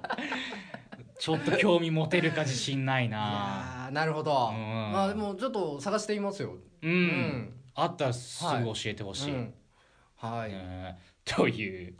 [1.19, 4.51] ちょっと興味持てるか自信ないいななるほど。
[4.51, 4.91] うん。
[4.91, 6.55] まあでもちょっと探してみますよ。
[6.81, 9.53] うん、うんあったらすぐ教えてほしい、うん。
[10.15, 10.51] はい。
[10.51, 11.95] うん という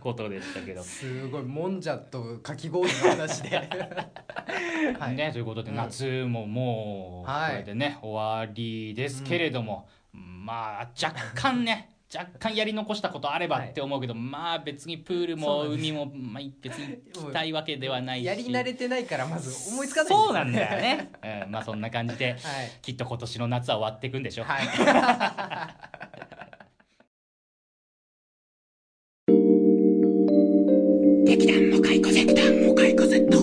[0.00, 3.58] ことでしたけど、すごいもんじゃとかき氷の話で。
[4.98, 5.16] はい。
[5.16, 5.76] ねということでうん。
[5.76, 7.50] 夏ももうはい。
[7.50, 13.68] これでね、終わりですけれども、まあ若干ね若干やり残したことあればはい。
[13.70, 18.24] って思うけど、まあ別にプールも海も、まあ、別に行きたいわけではないし。
[18.24, 20.08] やり慣れてないからまず思いつかない。
[20.12, 21.12] そうなんだよね、
[21.46, 22.40] うん、まあそんな感じではい。
[22.82, 24.66] きっと今年の夏は終わっていくんでしょ、はい。
[31.26, 33.39] 劇団モカイコゼット劇団モカイコゼット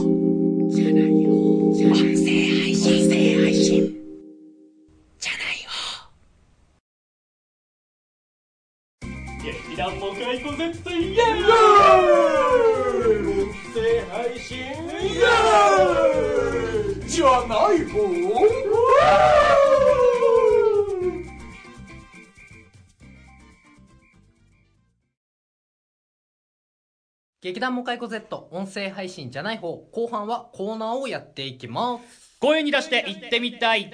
[10.38, 11.43] 団モカイコ Z イエーイ
[13.41, 17.97] 音声配信イエーイじゃない方
[27.41, 32.28] 劇団モカイコ Z 音声配信じゃない方後半はコーナーをやっていきます。
[32.39, 33.91] 声に出して行ってみたい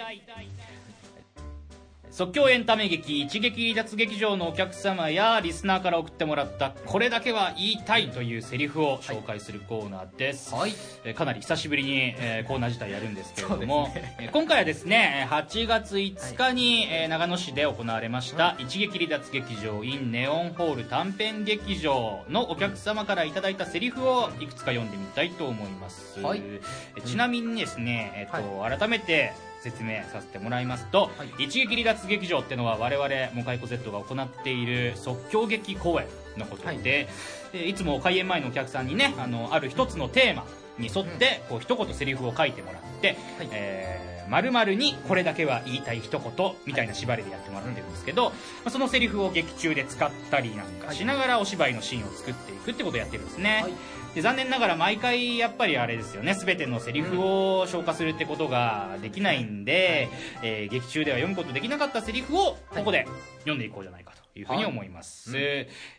[2.14, 10.74] 即興エンタメ劇一撃離脱劇場のお客様やリスナーから送ってもらったこれだけは言いたいというセリフを紹介するコーナーです、はい。
[11.06, 14.16] えーかなり久しぶりに、えーコーナー自体やるんですけれども、ね。
[14.20, 26.44] えー今回はですねえー8月5日に、えー長野市で行われました、一撃離脱劇場 in ネオンホール短編劇場のお客様からいただいたセリフをいくつか読んでみたいと思います、はい。
[26.44, 31.44] えーちなみにですね、えっと改めて説明させてもらいますと、はい。
[31.46, 37.08] 一撃離脱劇場っていうのは我々モカイコ Z が行っている即興劇公演のことで、
[37.54, 37.70] はい。
[37.70, 40.46] い、つも開演前のお客さんにねあのある一つのテーマ
[40.78, 43.50] に沿って、こう一言セリフを書いてもらって、はい。
[43.52, 53.74] えー〇〇にこれだけは言いたい一言みたいな縛りでやってもらってるんですけど、まあそのセリフを劇中で使ったりなんかしながらお芝居のシーンを作っていくってことをやってるんですね、はい
[54.16, 56.36] で残念ながら毎回やっぱりあれですよね。
[56.36, 60.10] 全てのセリフを消化するってことができないんで、
[60.44, 63.08] えー劇中では読むことできなかったセリフをここで
[63.40, 65.42] 読んでいこうじゃないかというふうに思います、はい。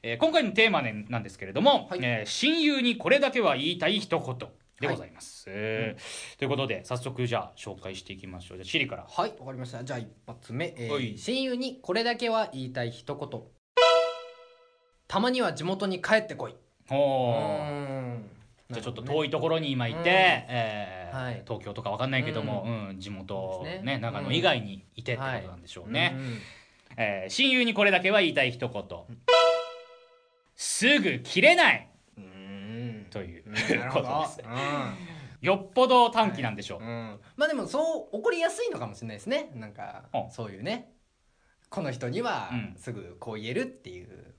[0.03, 2.01] えー今回のテーマねなんですけれども、はい。
[2.03, 4.49] えー親友にこれだけは言いたい一言
[4.81, 8.59] でございます、えーということで早速じゃあ紹介していきましょう。
[8.59, 9.07] じゃあシリから。
[9.09, 9.83] はいわかりました。
[9.83, 11.19] じゃあ一発目、えーはい。
[11.19, 13.43] 親友にこれだけは言いたい一言。
[15.07, 16.55] たまには地元に帰ってこい。
[16.91, 16.95] お
[18.71, 20.07] じゃあちょっと遠いところに今いて、うん。
[20.07, 21.43] えーはい。
[21.47, 23.01] 東京とかわかんないけども、うん。
[23.01, 23.81] 地元、ね。
[23.85, 26.39] ね、長野以外にいてってことなんでしょうね、うん
[26.97, 28.83] えー親友にこれだけは言いたい一言、
[30.57, 31.89] すぐ切れない！
[32.17, 33.07] うん。
[33.11, 33.45] という
[33.93, 34.49] ことです。
[35.41, 36.89] よっぽど短期なんでしょう、うん。
[36.89, 39.51] うんまあでもそう怒りやすいのかもしれないですね。
[39.55, 40.91] なんかうんそういうね。
[41.69, 42.75] この人にはうん。
[42.77, 44.34] すぐこう言えるっていう、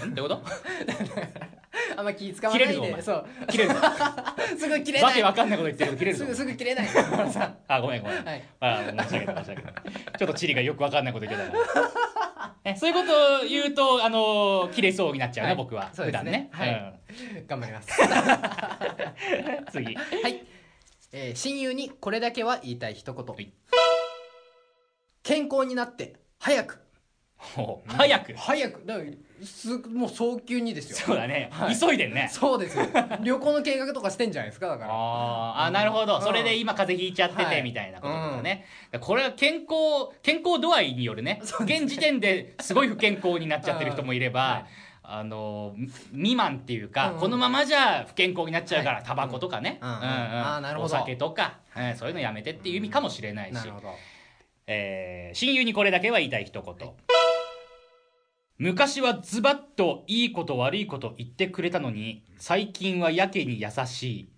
[0.00, 0.42] んってこと？
[1.96, 3.26] あんま気使わない切れるぞおそう。
[3.48, 3.80] 切れるぞ。
[4.58, 5.10] すぐ切れない。
[5.10, 6.88] わけわかんないこと言ってると切れるぞすぐすぐ切れない。
[7.68, 8.42] あごめんごめん、はい。
[8.60, 9.74] あ申し訳ない申し訳ない。
[10.18, 12.54] ちょっとチリがよくわかんないこと言ってたから。
[12.64, 15.56] えそういうことを言うとあの切れそうになっちゃうな、はい。
[15.56, 15.90] 僕は。
[15.92, 16.48] そうですね。
[16.52, 16.94] 普段ね、は
[17.36, 17.44] い。
[17.46, 17.90] 頑張ります。
[18.00, 19.94] うん次。
[19.94, 20.44] はい、
[21.12, 23.52] えー親友にこれだけは言いたい一言、い。
[25.22, 26.80] 健康になって早く。
[27.36, 28.34] ほう早く。
[28.34, 29.06] 早くだから
[29.42, 30.96] すもう早急にですよ。
[30.96, 31.78] そうだね、はい。
[31.78, 32.28] 急いでんね。
[32.32, 32.86] そうですよ。
[33.22, 34.90] 旅行の計画とかしてんじゃないですかだから。
[34.92, 36.22] あーあなるほど、うん。
[36.22, 37.62] それで今風邪ひいちゃってて、はい。
[37.62, 38.66] みたいなこととかね、
[39.00, 41.40] これは健康健康度合いによるね。
[41.60, 44.64] 現時点ですごい不健康になっちゃってる人もいれば、はい。
[45.06, 47.18] あのみ未満っていうか、うん。
[47.20, 49.04] このままじゃ不健康になっちゃうから、はい。
[49.04, 49.88] タバコとかね、うん。
[49.88, 50.02] うんうん。
[50.02, 50.86] うんあーなるほど。
[50.86, 53.88] お酒とか、うんそういうのやめてっていう意味かもしれないし、なるほど。
[54.66, 56.74] えー親友にこれだけは言いたい一言、
[58.58, 64.28] 昔はズバッといいこと悪いこと言ってくれたのに最近はやけに優しい。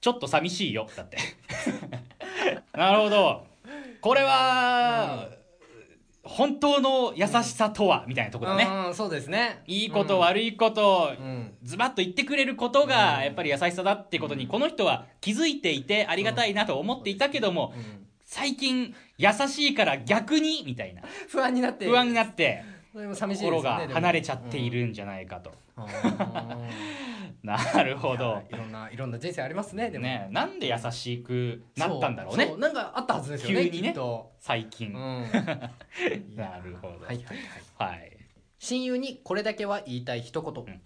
[0.00, 1.18] ちょっと寂しいよだって。
[2.76, 3.46] なるほど。
[4.00, 5.30] これは、
[6.24, 8.04] 本当の優しさとは？
[8.08, 8.64] みたいなところだね。
[8.88, 9.62] うんそうですね。
[9.66, 11.54] いいことうん悪いことうん。
[11.62, 18.06] ズバッと言ってくれることがやっぱり優しさだってことにこの人は気づいていてありがたいなと思っていたけどもうん。
[18.24, 20.64] 最近優しいから逆に？
[20.66, 21.02] みたいな。
[21.28, 21.86] 不安になって。
[21.86, 25.52] 不安になって心ねが離れちゃっているんじゃないかと。
[27.42, 28.42] なるほど。
[28.48, 30.04] いやいろんないろんな人生ありますねでも。
[30.04, 33.94] ねなんで優しくなったんだろうそねそなんかあったはずですよね急にね
[34.38, 34.88] 最近。
[34.88, 34.96] うん。
[36.36, 37.04] な なるほど。
[37.04, 37.24] はいはい
[37.78, 37.90] はい。
[37.90, 38.16] はい。
[38.60, 40.80] 親友にこれだけは言いたい一言、ん。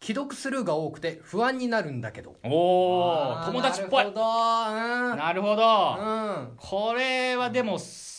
[0.00, 2.36] 既読スルーが多くて不安になるんだけど。
[2.44, 4.04] おお友達っぽい。
[4.04, 4.22] なるほど。
[5.12, 5.16] うん。
[5.16, 5.96] なるほど。
[5.98, 6.02] う
[6.52, 6.56] ん。
[6.58, 8.17] これはでもす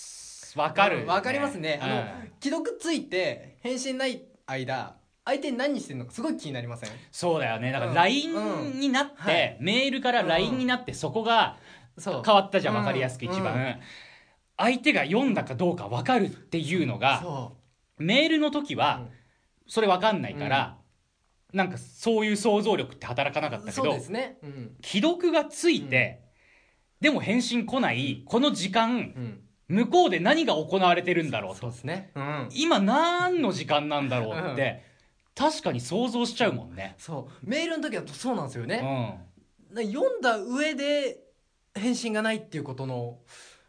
[0.58, 1.02] わかる。
[1.02, 2.32] うんわかりますね、あのうん。
[2.42, 6.90] 既読ついて返信ない間相手何してるのかすごい気になりません？
[7.12, 7.72] そうだよね。
[7.72, 7.96] だからうん。
[7.96, 9.58] LINE になって、はい。
[9.60, 11.58] メールから LINE になってそこが
[12.04, 12.82] 変わったじゃんうん。
[12.82, 13.76] 分かりやすく一番、うん。
[14.58, 17.58] 相手が読んだかどうか分かるっていうのがそ
[17.98, 19.10] メールの時はうん。
[19.68, 20.78] それ分かんないから、
[21.54, 24.38] なんかそういう想像力って働かなかったけどね。
[24.42, 24.76] うん。
[24.84, 26.24] 既読がついて、
[27.02, 31.62] でも返信来ないこの時間うん向こうで何が行われてるんだろうと。
[31.62, 32.12] そうですね。
[32.16, 32.50] うん。
[32.54, 34.84] 今何の時間なんだろうって、
[35.36, 36.96] 確かに想像しちゃうもんね。
[36.98, 37.48] そう。
[37.50, 38.78] メールの時はそうなんですようね、
[39.72, 39.76] ん。
[39.76, 41.20] な読んだ上で
[41.76, 43.20] 返信がないっていうことの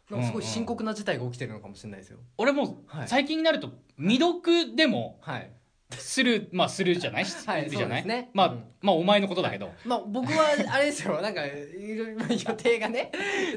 [0.09, 0.51] なんかすごいうんうん。
[0.51, 2.17] 深刻な事態が起きてるのかもしれないですよ。
[2.37, 3.07] 俺もはい。
[3.07, 5.51] 最近になると未読でもはい
[5.97, 7.25] するまあするじゃない？
[7.25, 8.29] す はいるじゃない、ね。
[8.33, 8.63] まあ、うん。
[8.81, 11.21] まあお前のことだけど、まあ僕はあれですよ。
[11.21, 11.49] なんかい
[11.97, 13.11] ろいろ予定がね。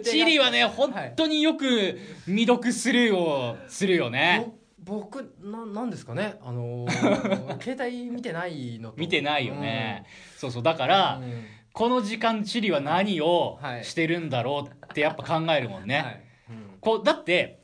[0.04, 1.12] チリはね本はい。
[1.16, 4.46] 当によく未読スルーをするよね、
[4.78, 6.34] ぼ僕ななんですかね？
[6.42, 8.96] あのー 携帯見てないのと。
[8.98, 10.04] 見てないよね、
[10.36, 10.62] そうそう。
[10.62, 11.30] だから、うん。
[11.30, 11.44] うん
[11.76, 13.84] この時間チリは何をはい。
[13.84, 16.20] してるんだろうってやっぱ考えるもんね、はい。
[16.80, 17.58] こうだって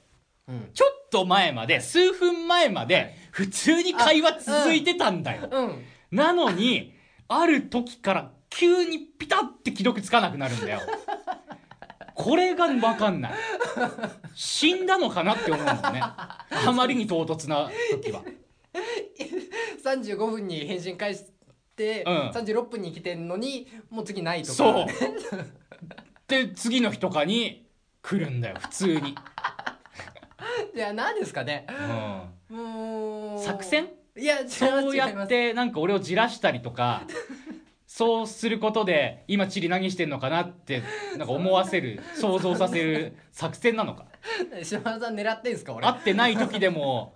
[0.49, 0.55] うん。
[0.57, 5.85] うんちょっと前まで数分前まで普通に会話続いてたんだよ、うん。
[6.11, 6.95] なのに
[7.29, 10.81] ある時から急にピタッて既読つかなくなるんだよ。
[12.15, 13.33] これが分かんない。
[14.35, 16.01] 死んだのかなって思うもんね。
[16.03, 18.23] あまりに唐突な時は。
[19.85, 21.25] 35分に返信返し
[21.77, 22.31] て、うん。
[22.31, 24.55] 36分に来てんのにもう次ないとか。
[24.55, 24.87] そう。
[26.29, 27.67] で次の日とかに
[28.03, 29.15] 来るんだよ普通に、
[30.75, 31.67] いや何ですかね。
[32.51, 33.89] うん、作戦？
[34.17, 37.03] いや違いますそうやってなんか俺をじらしたりとか
[37.87, 40.83] そうすることで今チリ何してんのかなって
[41.17, 44.07] なんか思わせる想像させる作戦なのか？
[44.63, 45.87] 島田さん狙ってんすか俺。
[45.87, 47.15] 会ってない時でも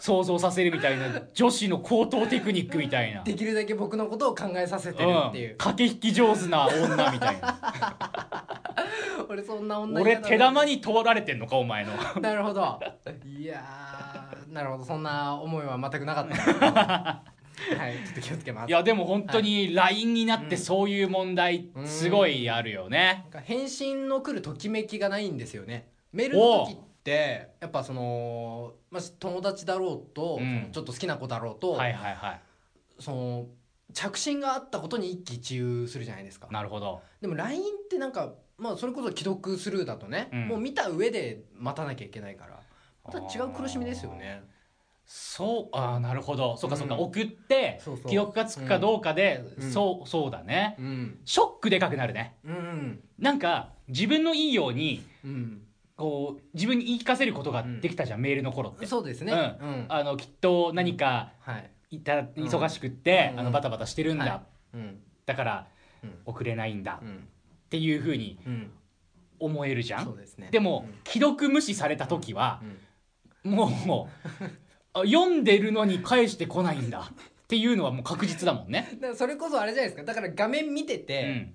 [0.00, 5.50] 想像させるみたいな女子の高等テクニックみたいな、できるだけ僕のことを考えさせてるっていう。
[5.52, 7.60] うん、、駆け引き上手な女みたいな。
[9.28, 11.92] 俺そんな女俺手玉に通られてんのかお前の。
[12.20, 12.80] なるほど。
[13.24, 14.84] いやーなるほど。
[14.84, 17.22] そんな思いは全くなかった。
[17.76, 18.70] はいちょっと気をつけます。
[18.70, 23.24] いやでも本当に LINE になってそういう問題すごいあるよね。
[23.24, 25.88] なんか返信の来るときめきがないんですよね。
[26.12, 30.68] メールの時ってやっぱその、まあ、友達だろうと、うん。
[30.72, 32.40] ちょっと好きな子だろうと、はいはいはい。
[32.98, 33.46] その
[33.92, 36.48] 着信があったことに一喜一憂するじゃないですか。
[36.50, 37.00] なるほど。
[37.20, 40.48] でも LINE ってなんか、まあ、それこそ既読スルーだとね、うん。
[40.48, 42.60] もう見た上で待たなきゃいけないから
[43.04, 44.42] また違う苦しみですよね。
[45.06, 46.56] そうああなるほど。
[46.56, 48.10] そうかそうか、うん送ってそうそう。
[48.10, 49.72] 記憶がつくかどうかで、うん。
[49.72, 50.76] そうそうだね。
[50.78, 51.18] うん。
[51.24, 52.36] ショックでかくなるね。
[52.44, 53.00] うん。
[53.18, 55.62] なんか自分のいいようにうん
[56.00, 58.86] こう自分に言い聞かせることができたじゃん、メールの頃って。
[58.86, 59.32] そうですね。
[59.60, 59.86] ううん。
[59.90, 61.70] あのきっと何かはい。
[61.90, 64.98] いた忙しくって、うんあのバタバタしてるんだ、はうん。
[65.26, 65.66] だから
[66.02, 66.14] うん。
[66.24, 66.94] 送れないんだ。
[66.94, 67.28] っうん。
[67.68, 68.70] ていうふうにうん。
[69.38, 70.48] 思えるじゃそうんですね。
[70.50, 70.94] でも、うん。
[71.06, 72.62] 既読無視された時は
[73.44, 73.52] う、ん。
[73.52, 74.44] もう
[74.94, 77.00] あ読んでるのに返してこないんだ。
[77.00, 78.88] っていうのはもう確実だもんね。
[78.96, 80.04] だからそれこそあれじゃないですか。
[80.04, 81.54] だから画面見てうて、ん、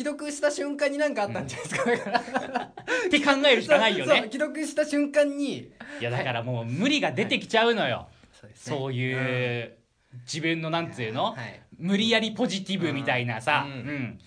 [0.00, 2.18] 既読した瞬間に何かあったんじゃないですか、だから
[2.62, 4.28] って考えるしかないよそうそうね。
[4.32, 5.58] 既読した瞬間に。
[5.58, 8.08] いやだからもう無理が出てきちゃうのよ。
[8.32, 9.76] そうですそういう、
[10.24, 11.60] 自分のなんつうの、はい。
[11.76, 13.76] 無理やりポジティブみたいなさ、ううん。
[13.76, 14.18] ん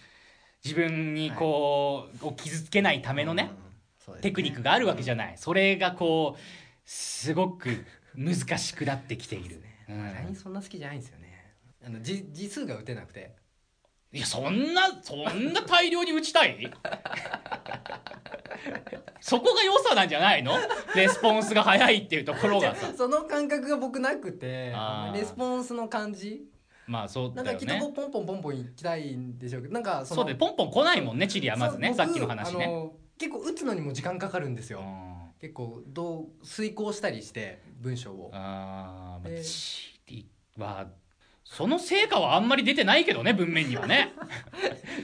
[0.63, 3.63] 自分にこう、を傷つけないためのね、うん
[4.05, 4.29] そうですね。
[4.29, 5.33] テクニックがあるわけじゃない。
[5.37, 6.39] それがこう
[6.85, 7.83] すごく
[8.15, 9.63] 難しくなってきている。
[9.89, 10.13] うん。
[10.13, 11.55] LINE そんな好きじゃないんですよね。
[11.83, 13.41] あの字字数が打てなくて
[14.13, 16.71] いやそんなそんな大量に打ちたい？
[19.19, 20.53] そこが良さなんじゃないの？
[20.95, 22.93] レスポンスが早いっていうところがさ。
[22.95, 24.73] その感覚が僕なくて
[25.13, 26.45] レスポンスの感じ。
[26.85, 29.73] まあそうなんかきっとポンポンポンポンいきたいんでしょうけど。
[29.73, 31.55] なんかそのそうでポンポン来ないもんねチリは。
[31.57, 32.91] まずねさっきの話ね。
[33.17, 34.79] 結構打つのにも時間かかるんですよ。
[34.79, 35.13] うん。
[35.39, 38.29] 結構どう遂行したりして文章を。
[38.33, 40.87] ああでチリは
[41.43, 44.13] その成果はあんまり出てないけどね文面にはね。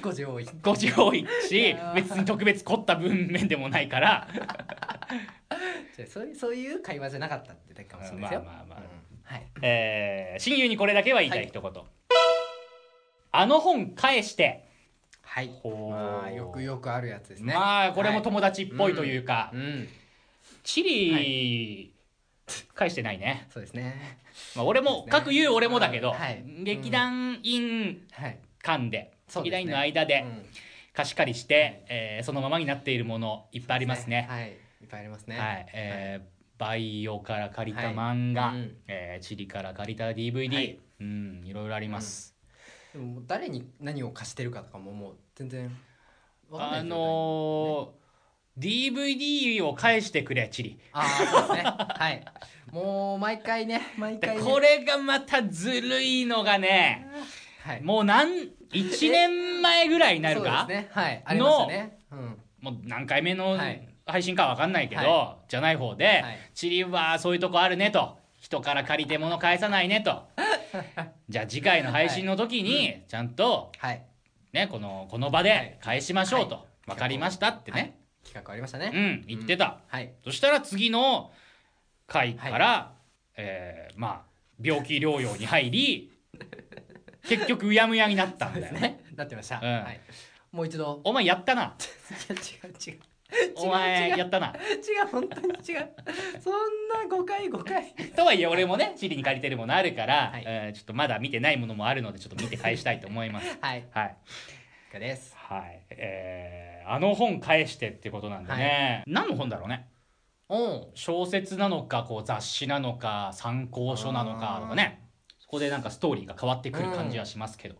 [0.02, 4.28] 語字多い語字多いし別に特別凝った文面でもないから。
[6.08, 8.42] そういうそういう会話じゃなかったってだけかもしれないですよ。
[8.42, 8.86] まあまあまあうん。
[9.24, 9.48] はい。
[9.62, 11.72] えー親友にこれだけは言いたい一言、
[13.32, 14.66] あの本返して。
[15.22, 15.52] はい。
[15.64, 17.54] まあよくよくあるやつですね。
[17.54, 18.24] まあこれもはい。
[18.24, 19.88] 友達っぽいというか、うん。
[20.64, 21.94] チリ、
[22.76, 24.20] 返してないね、そうですね。
[24.56, 26.44] まあ、俺も、各言う俺もだけど、はい。
[26.64, 28.38] 劇団員はい。
[28.62, 30.46] 間で、劇団員の間でうん
[30.94, 34.28] 貸し借りして、えーそのままになっているものいっぱいありますね。
[34.30, 34.50] はい。
[34.50, 35.38] いっぱいありますね。
[35.40, 38.54] はい、えーバイオから借りた漫画、
[38.88, 40.80] えーチリから借りた DVD、はい。
[41.00, 42.36] うんいろいろあります、
[42.92, 45.72] でも誰に何を貸してるかとかももう全然
[46.50, 47.99] わかんないあですよのー
[48.60, 50.80] DVD を返してくれチリ。
[50.92, 51.64] ああそうですね。
[51.64, 52.26] はい。
[52.72, 53.82] もう毎回ね。
[53.98, 54.44] 毎で回ね。
[54.44, 57.08] これがまたずるいのがね
[57.64, 57.82] はい。
[57.82, 58.30] もう何
[58.72, 60.90] 1年前ぐらいになるか、そうですね。
[60.92, 61.24] はい。
[61.26, 62.00] ありましたね。
[62.12, 62.38] うん。
[62.62, 63.86] もう何回目のはい。
[64.06, 66.38] 配信かわかんないけど、はじゃない方で、はい。
[66.56, 68.18] チリはそういうとこあるねと。
[68.40, 70.24] 人から借りて物返さないねと。
[71.30, 74.02] じゃあ次回の配信の時にちゃんと、はい。
[74.52, 76.66] ね、このこの場で返しましょうと、はい。
[76.88, 77.99] 分かりましたってね、
[78.30, 78.92] 企画ありましたね。
[78.94, 80.12] うん言ってた、はい。
[80.24, 81.32] そしたら次の
[82.08, 82.94] 回から、
[83.36, 84.30] えーまあ
[84.62, 86.12] 病気療養に入り
[87.28, 88.80] 結局うやむやになったんだよね。
[88.82, 89.00] ね。
[89.16, 89.60] なってました。
[89.62, 89.84] うん。
[89.84, 90.00] はい。
[90.52, 91.02] もう一度。
[91.04, 91.62] お前やったな。
[91.64, 93.00] いや違う違う。
[93.56, 94.48] お前違うやったな。
[94.48, 95.90] 違う本当に違う。
[96.42, 96.54] そん
[96.90, 97.94] な誤解誤解。
[98.16, 100.44] とはいえ俺もねチリに借りてるものあるから、はい。
[100.46, 103.58] えーちょっとまだ見てないものもあるのでちょっと見て返したいと思います。
[103.62, 103.86] はい。
[103.92, 104.16] はい。
[105.00, 105.82] ですはい。
[105.90, 109.90] えーあの本返してってことなんでね、何の本だろうね。
[110.48, 110.88] おん。
[110.96, 115.08] 小説なのかこう雑誌なのか参考書なのかとかね。
[115.38, 117.76] そこでなんかストーリーが変わってくる感じはしますけど、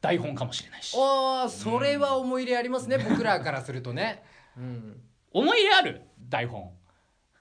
[0.00, 0.96] 台本かもしれないし。
[0.98, 2.98] ああそれは思い入れありますね。
[2.98, 4.24] 僕らからするとね。
[4.58, 5.00] うん。
[5.32, 6.02] 思い入れある？
[6.28, 6.72] 台本。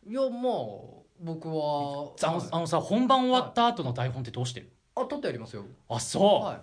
[0.07, 4.71] いやもう僕はあのあのさ本番終わった後の台本ってどうしてる？
[4.93, 5.65] あ取ってありますよ。
[5.89, 6.57] あそう、はい。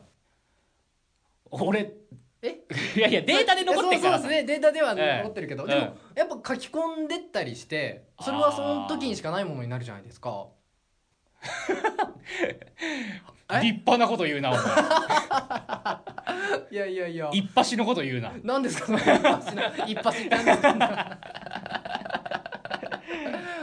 [1.51, 1.95] 俺
[2.43, 2.61] え？
[2.97, 4.45] いやいやデータで残ってるからそうそうですね。
[4.45, 5.81] データではええ残ってるけど、えでも
[6.17, 10.47] やっぱ書き込んでったりしてそれはその時にしかないものになるじゃないですか。
[12.43, 12.61] え
[13.63, 14.63] 立派なこと言うなお前。
[16.71, 17.29] いやいやいや。
[17.33, 18.33] 一発のこと言うな。
[18.45, 18.87] 何ですか？
[18.87, 21.19] その一発の一発って何ですか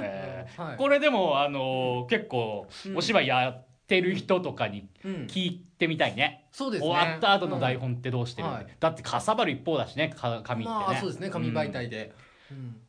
[0.02, 0.62] えー。
[0.68, 0.78] はい。
[0.78, 2.98] これでもあのー結構うん。
[2.98, 5.12] お芝居やってる人とかにうん。
[5.28, 6.90] 聞いてみたいね,、そうですね。
[6.90, 8.54] 終わった後の台本ってどうしてる、うん。
[8.54, 8.68] はい。
[8.80, 11.30] だってかさばる一方だしねか紙ってね、まあそうですね。
[11.30, 12.14] 紙媒体で、
[12.52, 12.82] うん。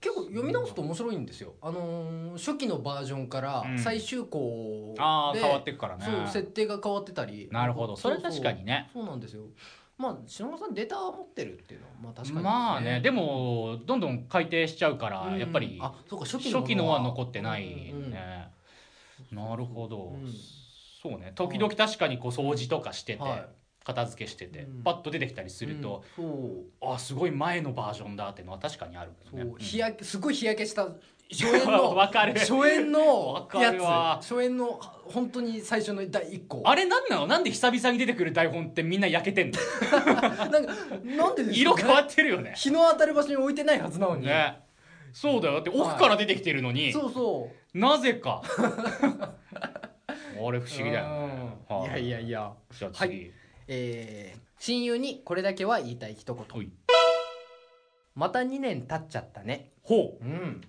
[0.00, 1.54] 結構読み直すと面白いんですよ。
[1.60, 3.78] あのー初期のバージョンからうん。
[3.78, 6.04] 最終項で、ああ変わってくからね。
[6.04, 7.48] そう設定が変わってたり。
[7.50, 7.96] なるほど。
[7.96, 8.90] それ確かにね。
[8.92, 9.44] そうなんですよ。
[9.98, 13.00] まあ篠原さんデータ持ってるっていうのはまあ確かに、まあね。
[13.00, 15.38] でもどんどん改訂しちゃうから、うん。
[15.38, 18.14] やっぱりあそうか初期初期のはの残ってないね、うんうん
[19.32, 20.32] なるほど、うん。
[21.02, 21.32] そうね。
[21.34, 23.46] 時々確かにこう掃除とかしてて、はい。
[23.84, 24.82] 片付けしてて、うん。
[24.82, 26.64] パッと出てきたりすると、うん。
[26.82, 29.52] あすごい前のバージョンだっていうのは確かにあるけどね。
[29.58, 30.88] 日焼けすごい日焼けした
[31.30, 32.38] 初演の わかる。
[32.38, 33.82] 初演のやつ。
[34.28, 36.62] 初演の本当に最初の第一個。
[36.64, 37.26] あれなんなの？
[37.26, 39.58] なんで久々に出てくる台本ってみんな焼けてんの？
[40.50, 42.54] なんかなんでね、色変わってるよね。
[42.56, 44.65] 日の当たる場所に置いてないはずなのに、ね
[45.16, 45.54] そうだよ。
[45.54, 47.78] だって奥から出てきてるのに、そうそう。
[47.78, 48.42] なぜか。
[50.38, 51.78] あれ不思議だよね、うん。
[51.78, 51.90] はい。
[51.90, 52.52] やいやいや。
[52.70, 53.32] じゃあ次、
[53.66, 56.72] えー親友にこれだけは言いたい一言。
[58.14, 59.72] また2年経っちゃったね。
[59.82, 60.24] ほう。
[60.24, 60.60] うん。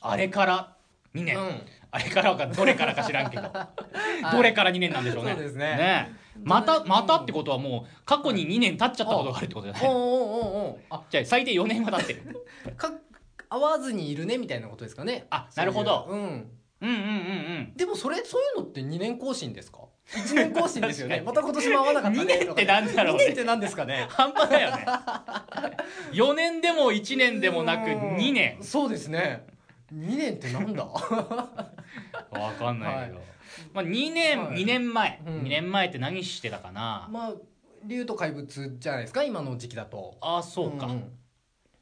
[0.00, 0.76] あれから
[1.14, 1.62] 2年、うん。
[1.90, 4.32] あれからかどれからか知らんけど、 い。
[4.32, 5.32] どれから2年なんでしょうね。
[5.32, 6.14] そうですね。
[6.42, 6.88] またうん。
[6.88, 10.78] またってことはもう過去に2年経っちゃったことがあるってことじゃないおうおうおうおう。
[10.88, 11.02] あ。
[11.10, 12.46] じゃあ最低4年は経ってる。
[12.76, 12.90] か
[13.50, 15.26] 会わずにいるねみたいなことですかね。
[15.30, 16.06] あなるほど。
[16.08, 16.22] そういう。
[16.22, 16.50] うん。
[16.82, 17.72] うんうんうんうん。
[17.76, 19.80] でもそれそういうのって2年更新ですか
[20.12, 21.22] ？1年更新ですよね。
[21.26, 22.34] また今年も会わなかったね。
[22.34, 24.06] 2年ってなんだろう2ね年って何ですかね？
[24.08, 24.86] 半端だよね。
[26.12, 28.16] 4年でも1年でもなくうん。
[28.16, 28.58] 2年。
[28.62, 29.44] そうですね。
[29.92, 30.84] 2年ってなんだ？
[30.86, 33.26] わかんないけど、はい。
[33.74, 34.62] まあ、2年、はい。
[34.62, 35.34] 2年前、うん。
[35.42, 37.32] 2年前って何してたかな、まあ
[37.84, 39.22] 竜と怪物じゃないですか？
[39.24, 40.16] 今の時期だと。
[40.20, 41.12] ああそうか、んん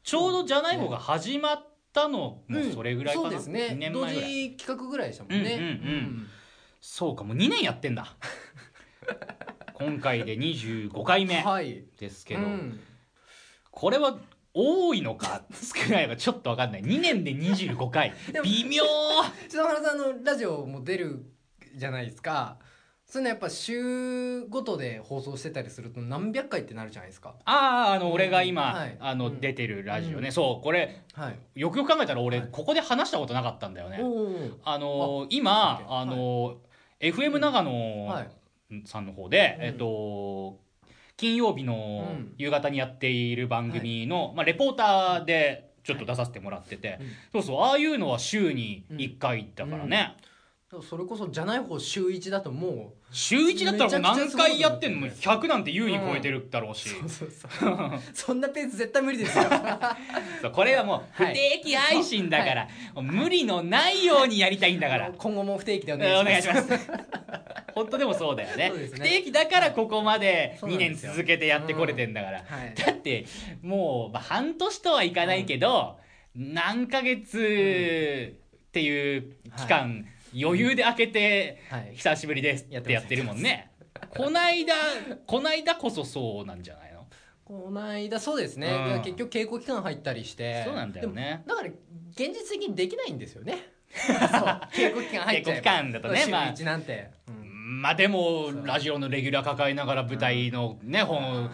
[0.09, 3.73] ちょうどじゃない方が始まったのもそれぐらいかな、そうですね。
[3.73, 4.31] 2年同前ぐらい。
[4.31, 5.55] 時企画ぐらいでしたもんね。
[5.55, 6.27] うんうんうん。
[6.81, 8.17] そうかもう2年やってんだ。
[9.77, 11.85] 今回で25回目はい。
[11.99, 12.81] ですけど、うん。
[13.71, 14.19] これは
[14.55, 16.83] 多いのか少ないのかちょっと分かんない。
[16.83, 18.15] 2年で25回。
[18.43, 18.85] 微妙。
[19.51, 21.27] 篠原さんのラジオも出る
[21.77, 22.57] じゃないですか
[23.09, 27.35] それねやっぱ週ごとで放送してたりすると何百回ってなるじゃないですか。
[27.47, 28.97] あああの俺が今、はい。
[29.01, 30.33] あのうん出てるラジオね、うん。
[30.33, 31.39] そうこれはい。
[31.59, 32.49] よくよく考えたら俺、はい。
[32.53, 33.99] ここで話したことなかったんだよね。
[34.03, 35.85] おーあの今はい。
[35.89, 36.59] あの、
[37.01, 38.29] FM 長野はい。
[38.85, 39.65] さんの方で、うん。
[39.65, 40.59] えっと
[41.17, 42.35] 金曜日のうん。
[42.37, 46.99] 夕方にやっている番組の、まあ、レポーターでちょっと出させてもらってて、
[47.33, 50.15] そうそうああいうのは週に1回だからね、
[50.83, 57.91] それこそじゃない方週一だとも週1だったらもう何回やってんのめちゃく100なんて優に超えてるだろうし、うそうそう。
[58.13, 59.45] そんなペース絶対無理ですよ。
[60.43, 61.35] そうこれはもう不はい。
[61.35, 65.11] 定期配信だから、もう無理のないようにやりたいんだから。
[65.17, 66.69] 今後も不定期でお願いしまます。
[66.77, 66.91] す
[67.75, 68.69] 本当でもそうだよね。
[68.69, 68.91] ね。
[68.93, 72.75] 不定期だからここまで2年続けてやってこれてんだから、はい。
[72.75, 73.25] だって
[73.63, 75.99] もう、まあ、半年とはいかないけど、
[76.35, 78.37] 何ヶ月
[78.69, 80.05] っていう期間、
[80.35, 81.93] 余裕で開けて、はい。
[81.95, 83.71] 久しぶりですってやってるもんね。
[84.11, 84.75] こないだ
[85.27, 87.07] こないだこそそうなんじゃないの？
[87.45, 89.03] この間そうですね、うん。
[89.03, 90.63] 結局稽古期間入ったりして。
[90.65, 91.43] そうなんだよね。
[91.47, 91.75] でもだから
[92.11, 93.59] 現実的にできないんですよね。
[93.89, 94.11] そう。
[94.73, 95.63] 稽古期間入っちゃえば。
[95.63, 96.49] 稽古期間だとね週まあ。
[96.51, 97.81] 一なんて、うん。
[97.81, 101.51] まあでもラジオのレギュラー抱えながら舞台のね、本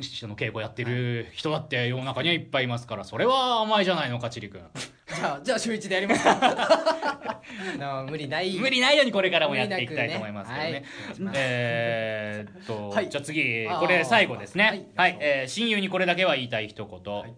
[0.00, 4.60] その稽古やってる人だって世の中にはいっぱいいますからそれは甘いじゃないのかちりくん
[5.06, 6.24] じゃあじゃあ週一でやります。
[6.24, 7.42] か
[7.78, 8.56] な無理ない。
[8.58, 10.84] 無理ないようにこれからもやっていきたいと思いますけどね。
[11.08, 11.26] 無理なくね。
[11.26, 11.36] はい。
[11.36, 13.08] えーっと、はい。
[13.10, 14.88] じゃあ次これ最後ですね。
[14.96, 15.12] ははい。
[15.12, 17.34] い、えー親友にこれだけは言いたい一言、い。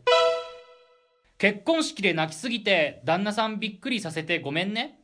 [1.38, 5.00] 結婚式で泣きすぎて旦那さんびっくりさせてごめんね。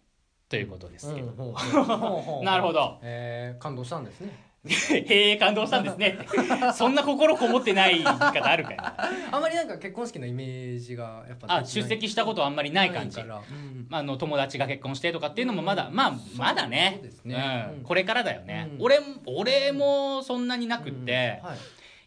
[0.48, 1.32] ということですけど、
[2.44, 2.98] なるほど。
[3.02, 4.30] えー、感動したんですね
[4.64, 6.18] へえ感動したんですね。
[6.74, 13.20] そんな心こもってない言い方あるかよあまりなんか結婚式のイメージがやっぱあ出席したことあんまりない感じ。
[13.20, 16.92] うんまあ、あの友達が結婚してとかっていうのもまだ、まあまだね。
[16.96, 17.66] そうですね。
[17.70, 17.78] うん。
[17.78, 17.82] うん。
[17.82, 18.84] これからだよね、うん。
[18.84, 21.58] 俺も俺もそんなになくって、はい。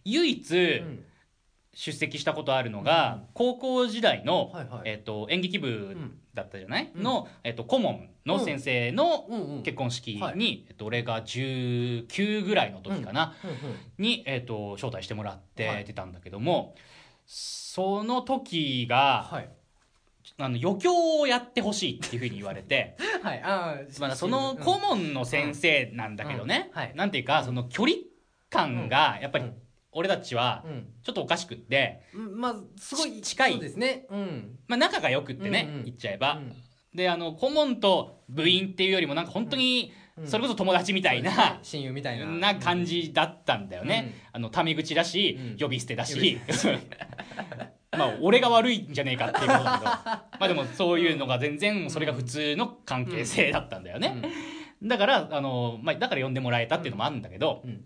[0.06, 1.06] 唯一うん。
[1.74, 4.82] 出席したことあるのが、高校時代の、はいはい。
[4.86, 5.98] えっと演劇部
[6.36, 7.04] だったじゃない、うん。
[7.04, 9.28] の、えっと顧問の先生の
[9.64, 10.66] 結婚式に、はい。
[10.68, 13.34] えっと、俺が19ぐらいの時かな、
[13.98, 15.86] に、えっと、招待してもらってはい。
[15.86, 16.76] 出たんだけども、
[17.26, 19.50] その時が、はい。
[20.38, 22.98] あの余興をやってほしいっていうふうに言われて。
[23.22, 23.42] はい。
[23.42, 26.78] あーまあその顧問の先生なんだけどね、うん。
[26.78, 26.96] はい。
[26.96, 27.98] なんていうかその距離
[28.50, 29.65] 感がやっぱりうん
[29.96, 30.88] 俺たちはうん。
[31.02, 33.52] ちょっとおかしくって、うんまあすごいち近い。
[33.54, 34.06] そうですね。
[34.12, 34.60] うん。
[34.68, 35.84] まあ、仲が良くってね、うんうん。
[35.86, 36.54] 言っちゃえば、うん。
[36.94, 40.28] であの顧問と部員っていうよりもなんか本当にうん。
[40.28, 41.60] それこそ友達みたいな、そうですね。
[41.64, 42.26] 親友みたいな。
[42.26, 45.58] な感じだったんだよね、あのタメ口だし、うん。
[45.58, 46.40] 呼び捨てだ呼し
[47.98, 49.86] まあ俺が悪いんじゃねえかっていうことだけど。
[49.86, 54.22] まあでもそういうのが全然それが普通の関係性だったんだよね、
[54.84, 57.86] だからあの、まあ、だから呼んでもらえたっていうのもあるんだけど、うん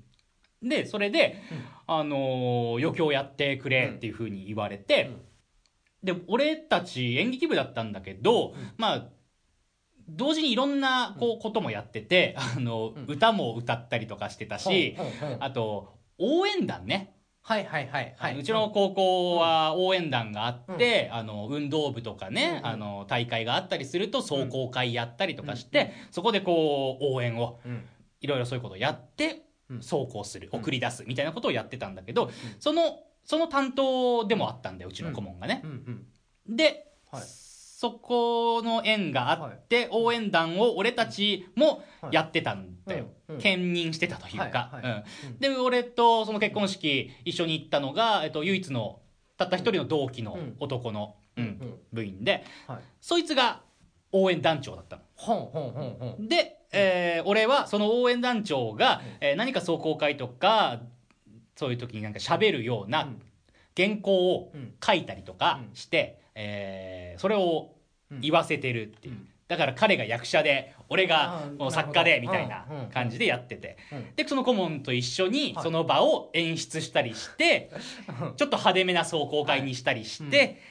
[0.62, 1.42] でそれで、
[1.88, 5.12] あの余興やってくれっていうふうに言われて、
[6.04, 9.10] で俺たち演劇部だったんだけど、まあ
[10.10, 13.06] 同時にいろんなこうこともやってて、あのうん。
[13.08, 14.98] 歌も歌ったりとかしてたし、
[15.40, 18.40] あと応援団ね、はいはいはいはい。
[18.40, 27.86] うちの高校は応援団があって、あの運動部とかね、うんあの大会があったりすると壮行会やったりとかして、そこでこう応援をうん。
[28.22, 29.40] いろいろそういうことをやってうん
[29.78, 35.64] 走行する送り出すみたいなことをやってたんだけど、そのその担当でもあったんだようちの顧問がね。
[36.48, 37.24] で、はい。
[37.80, 43.08] そこの縁があって、応援団を俺たちもやってたんだよ、
[43.40, 44.82] 兼任してたというか、
[45.40, 49.00] で俺とその結婚式一緒に行ったのが、えっと、唯一の
[49.38, 50.56] たった一人の同期のうん。
[50.60, 51.80] 男の、うんうん。
[51.94, 52.80] 部員ではい。
[53.00, 53.62] そいつが
[54.12, 55.04] 応援団長だったの。
[55.16, 56.28] ほんほんほんほん。
[56.28, 60.82] で、えー俺はその応援団長が、えー何か壮行会とか
[61.56, 63.22] そういう時になんか喋るようなうん。
[63.78, 64.74] 原稿をうん。
[64.86, 65.76] 書いたりとかうん。
[65.76, 67.72] して、えーそれを
[68.12, 68.22] うん。
[68.22, 69.28] 言わせてるっていう、うん。
[69.48, 72.80] だから彼が役者で俺がもう作家でみたいなうん。
[72.82, 72.90] うん。
[72.90, 74.16] 感じでやってて、うん。
[74.16, 75.64] でその顧問と一緒にはい。
[75.64, 77.72] その場を演出したりして、
[78.38, 80.62] ちょっと派手めな壮行会にしたりして、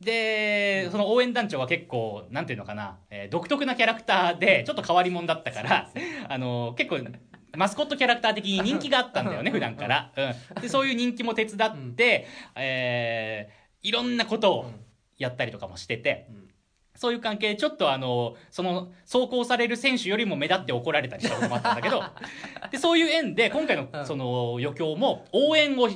[0.00, 5.90] でその応援団長は結構なんていうのかな、えー独特なキャラクターでちょっと変わり者だったから、
[6.28, 6.98] あの結構
[7.56, 10.12] マスコットキャラクター的に人気があったんだよね普段から、
[10.56, 12.26] うん、でそういう人気も手伝って、
[12.56, 14.70] えーいろんなことを
[15.16, 16.28] やったりとかもしてて、
[16.94, 22.02] そういう関係でちょっとあのその走行される選手よりも目立って怒られたりしたこともあったんだけど
[22.70, 25.88] でそういう縁で今回のその余興も応援を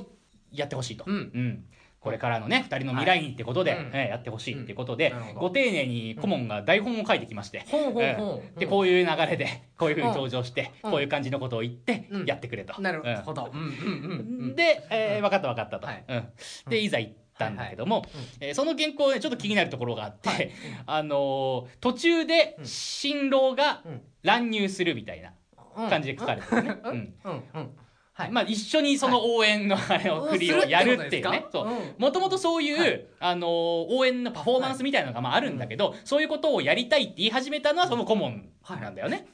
[0.50, 1.64] やってほしいと、うん
[2.04, 3.80] これからのね二人の未来にってことで、はい。
[3.80, 3.90] うん。
[3.94, 5.18] えーやってほしいってことで、うん。
[5.18, 5.40] なるほど。
[5.40, 8.02] ご丁寧に顧問が台本を書いてきまして、ほうほうほう。
[8.02, 9.48] えーでこういう流れで
[9.78, 10.90] こういうふうに登場して、うん。
[10.92, 12.26] こういう感じのことを言ってうん。
[12.26, 13.50] やってくれと、なるうんほど。
[13.52, 13.60] うん。
[13.60, 16.04] うんうんうんで、えー分かった分かったと、はい。
[16.06, 16.28] うん、
[16.68, 18.04] でいざ行ったんだけども、
[18.40, 20.50] えーその原稿でちょっと気になるところがあって、はい。
[20.86, 24.02] あのー途中で新郎がうん。
[24.22, 25.32] 乱入するみたいな
[25.76, 25.88] うん。
[25.90, 26.90] 感じで書かれてるね、うん。
[26.92, 27.14] うん。
[27.24, 27.42] うん。
[27.54, 27.70] うん
[28.16, 28.30] はい。
[28.30, 31.46] まあ、一緒にその応援のあれを振りをやるっていうね。
[31.50, 31.68] そう。
[31.68, 33.04] うんもともとそういう、はい。
[33.20, 33.50] あのー
[33.90, 38.48] 応援のパフォーマンスみたいなのがまああるんだけど、そういうことをやりたいって言い始めたのはその顧問
[38.80, 39.26] なんだよね。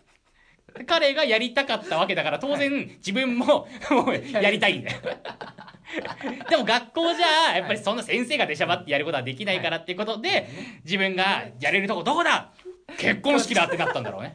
[0.76, 4.98] で彼がやりたかったわけだから当然自分も もうやりたいんだよ。
[6.48, 10.48] でも学校じゃやっぱりそんな先生が出しゃばってやることはできないからっていうことで
[10.84, 12.52] 自分がやれるとこどこだ？
[12.98, 14.34] 結婚式だってなったんだろうね。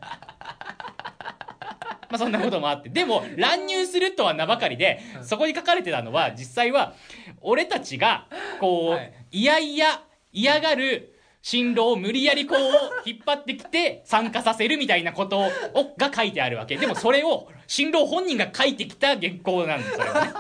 [2.10, 2.90] まあそんなこともあって。
[2.90, 6.94] でも乱入するとは名ばかりでそこに書かれてたのは実際は
[7.42, 8.28] 俺たちが
[8.60, 9.14] こう、はい。
[9.32, 10.02] いやいや
[10.32, 12.60] 嫌がる新郎を無理やりこう
[13.08, 15.50] 引っ張ってきて参加させるみたいなことを
[15.98, 16.78] が書いてあるわけ。
[16.78, 20.32] でもそれを新郎本人が書いてきた原稿なんですそれはね。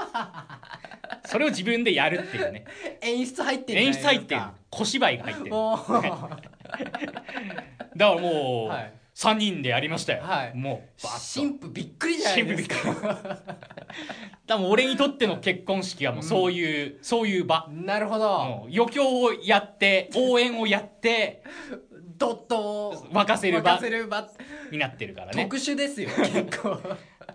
[1.26, 2.66] それを自分でやるっていうね。
[3.01, 5.49] 演出入ってる演出入ってる小芝居が入ってる
[7.95, 10.53] だからもう、はい3人でやりましたよ、はい。
[10.53, 11.41] もうバッと。
[11.41, 12.76] 神父びっくりじゃないですか。
[14.45, 17.68] 多分俺にとっての結婚式はもうそういう、そういう場。
[17.72, 18.26] なるほど。
[18.26, 21.43] もう余興をやって応援をやって
[22.18, 23.80] ドット沸かせる場。
[24.72, 25.43] になってるからね。
[25.43, 26.82] 特殊ですよ結構。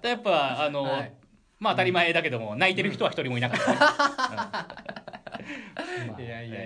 [0.03, 1.13] やっぱあの、はい。
[1.59, 3.73] まあ当たり前だけども泣いてる人は一人もいなかった。
[3.73, 5.20] ね、うん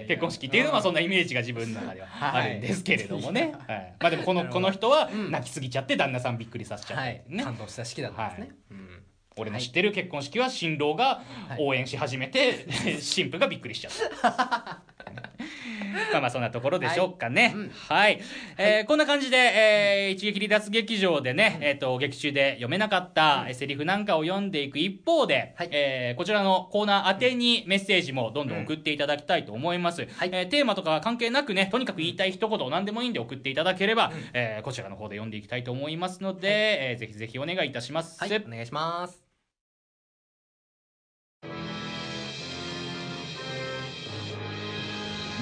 [0.07, 3.95] 結婚式っていうのはそんなイメージが自分の中ではあるんですけれどもね、はい。
[4.01, 5.31] まあでもこのこの人はうん。
[5.31, 8.51] 泣きすぎちゃって旦那さんびっくりさせちゃっていうね、感動した式だったんですね。
[8.70, 9.03] うん。
[9.37, 11.22] 俺の知ってる結婚式は新郎が
[11.59, 12.66] 応援し始めて、
[13.01, 14.83] 新婦がびっくりしちゃった。
[16.12, 17.55] まあまあそんなところでしょうかね。
[17.89, 18.21] はい。
[18.59, 25.69] えーこんな感じで、えー一撃離脱劇場でね、えっ、と、劇中で読めなかったセリフなんかを読んでいく一方で、はい。
[25.71, 30.03] えーこちらのコーナー宛てにメッセージもどんどん送っていただきたいと思います。
[30.03, 30.31] はい。
[30.33, 38.19] えーテーマとかは関係なくね、とにかく言いたい一言何でもいいんで送っていただければ、えーこちらの方で読んでいきたいと思いますので、えーぜひぜひお願いいたします。
[38.21, 39.24] はいお願いします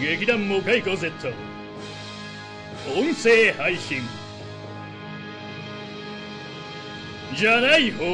[0.00, 1.12] 劇団モカイコ Z
[2.96, 4.00] 音声配信。
[7.36, 8.04] じゃない方。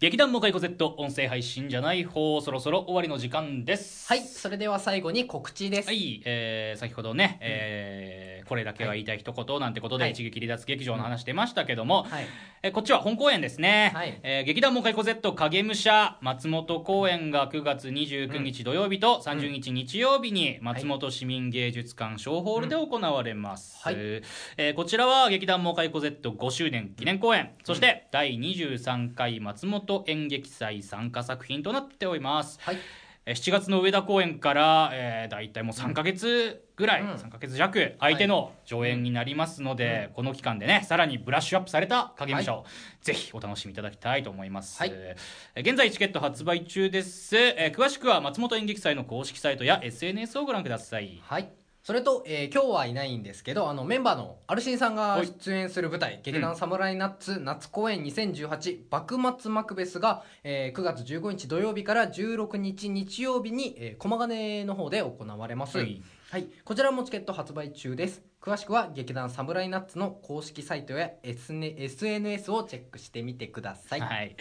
[0.00, 4.08] 劇団モカイコ Z 音声配信じゃない方そろそろ終わりの時間です。
[4.08, 5.88] はいそれでは最後に告知です。
[5.88, 8.19] はい、えー先ほどね、えー
[8.50, 10.10] これだけは言いたい一言なんてことで、はい。
[10.10, 12.26] 一撃離脱劇場の話出ましたけども、はい。
[12.64, 14.18] えーこっちは本公演ですね、はい。
[14.24, 23.94] えー劇団モカイコ Z 影武者松本公演が9月29日土曜日と30日日曜日に松本市民芸術館小ホールで行われます、はい。
[23.96, 27.52] えーこちらは劇団モカイコ Z5 周年記念公演。
[27.62, 32.74] そして第23回松本演劇祭参加作品となっております、はい。
[32.74, 37.08] えー7月の上田公演から、えー、大体もう3か月ぐらい、うん。
[37.10, 42.64] 3か月弱相手の上演になりますので、この期間でねさらにブラッシュアップされた影武者を、
[43.02, 44.90] ぜひお楽しみいただきたいと思います、はい。
[44.92, 51.20] えー現在チケット発売中です、えー詳しくは松本演劇祭の公式サイトや SNS をご覧ください。
[51.22, 66.42] はいそれと、えー今日はいないんですけどあのメンバーのアルシンさんが出演する舞台「劇団サムライナッツ夏公演2018幕末マクベスが」えー9月15日土曜日から16日日曜日に、えー駒ヶ根の方で行われます、ははい。
[66.42, 68.22] いこちらもチケット発売中です。
[68.40, 74.36] 詳しくは劇団サムライナッツの公式サイトや SN SNS をチェックしてみてください、はい、はい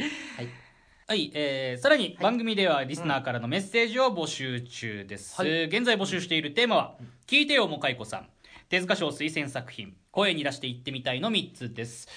[1.09, 5.63] はいえーさらに番組ではリスナーからのメッセージを募集中です、はい。
[5.63, 8.29] 現在募集しているテーマは「聞いてよもかいこさん」
[8.69, 12.07] 手塚賞推薦作品「声に出して言ってみたい」の3つです。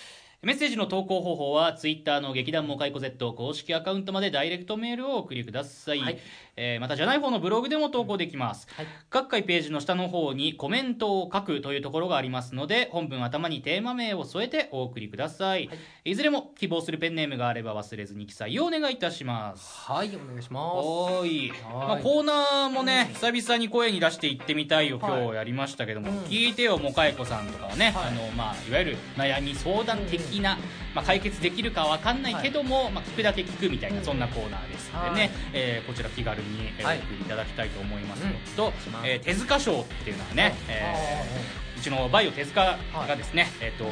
[0.43, 6.19] メッセージの投稿方法はツイッターの劇団モカイコ Z 公式アカウントまでダイレクトメールをお送りください、はい
[6.57, 8.87] えーまたじゃない方のブログでも投稿できます、はい。
[9.09, 15.71] 各回ページの下の方にコメントを書くというところがありますので本文頭にテーマ名を添えてお送りください、
[16.05, 19.91] い、ずれも希望するペンネームがあれば忘れずに記載をお願いいたします。
[19.91, 20.75] はいお願いします。
[20.77, 21.59] おーい、はい。
[21.63, 25.29] まあ、コーナーもね久々に声に出して言ってみたいよ今はい。
[25.29, 26.19] 日やりましたけども、うん。
[26.25, 28.09] 聞いてよもかえこさんとかはね、はい。
[28.09, 30.59] あのまあ、いわゆる悩み相談的な、
[30.95, 35.31] まあ、解決できるかわかんないけども、まあ、聞くだけ聞くみたいな、うんそんなコーナーですのでね、はい。
[35.55, 38.23] えーこちら気軽に、えー送りいただきたいと思います
[38.57, 43.85] と、しますえー手塚賞っていうのはね、えーうちのバイオ手塚がですね、えっ、と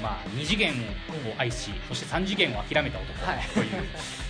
[0.00, 0.74] まあ二次元を
[1.38, 3.62] 愛し、そして三次元を諦めた男はいとい。
[3.64, 3.66] う、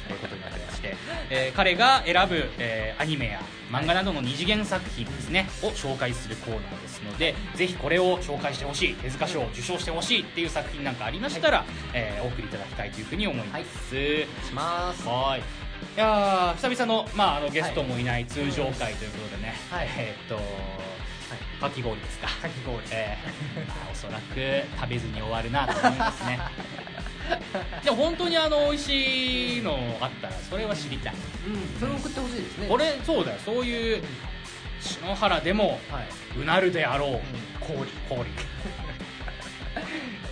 [0.09, 0.97] えーことになってまして、
[1.31, 13.91] えー彼が選ぶ、えーアニメや漫画などの二次元作品ですねを紹介するコーナーですのでぜひこれを紹介してほしい手塚賞を受賞してほしいっていう作品なんかありましたら、えーお送りいただきたいというふうに思います、
[14.47, 15.07] します。
[15.07, 15.62] はい
[15.97, 19.89] いやー久々の,、まあ、あのゲストもいない通常会ということでね、はい。
[19.99, 20.37] えーっと、
[21.61, 22.29] かき氷ですか。
[22.29, 22.79] かき氷。
[22.91, 24.35] えーまあおそらく
[24.81, 26.39] 食べずに終わるなと思いますね。
[27.85, 31.15] でも本当にあの美味しいのあったらそれは知りたい。
[31.47, 31.79] うん。
[31.79, 32.69] それ送ってほしいですね。
[32.69, 33.39] これそうだよ。
[33.45, 34.03] そういう
[34.81, 36.39] 篠原でもはい。
[36.41, 38.31] うなるであろう氷氷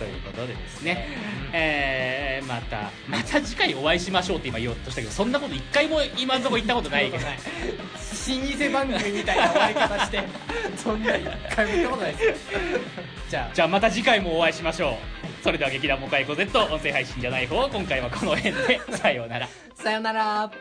[0.01, 1.07] ということでですね、
[1.53, 7.23] えーまたまた次回お会いしましょうって今言おうとしたけどそんなこと一回も今のところ言ったことないけど。
[7.23, 10.23] 老舗番組みたいな終わり方して
[10.77, 12.25] そんな一回も言ったことないです。
[12.25, 12.33] よ
[13.29, 13.55] じゃあ。
[13.55, 15.43] じゃあまた次回もお会いしましょう。
[15.43, 18.81] それでは劇団モカイコ Z 音声配信じゃない方今回はこの辺で。
[18.97, 19.47] さようなら。
[19.75, 20.51] さよなら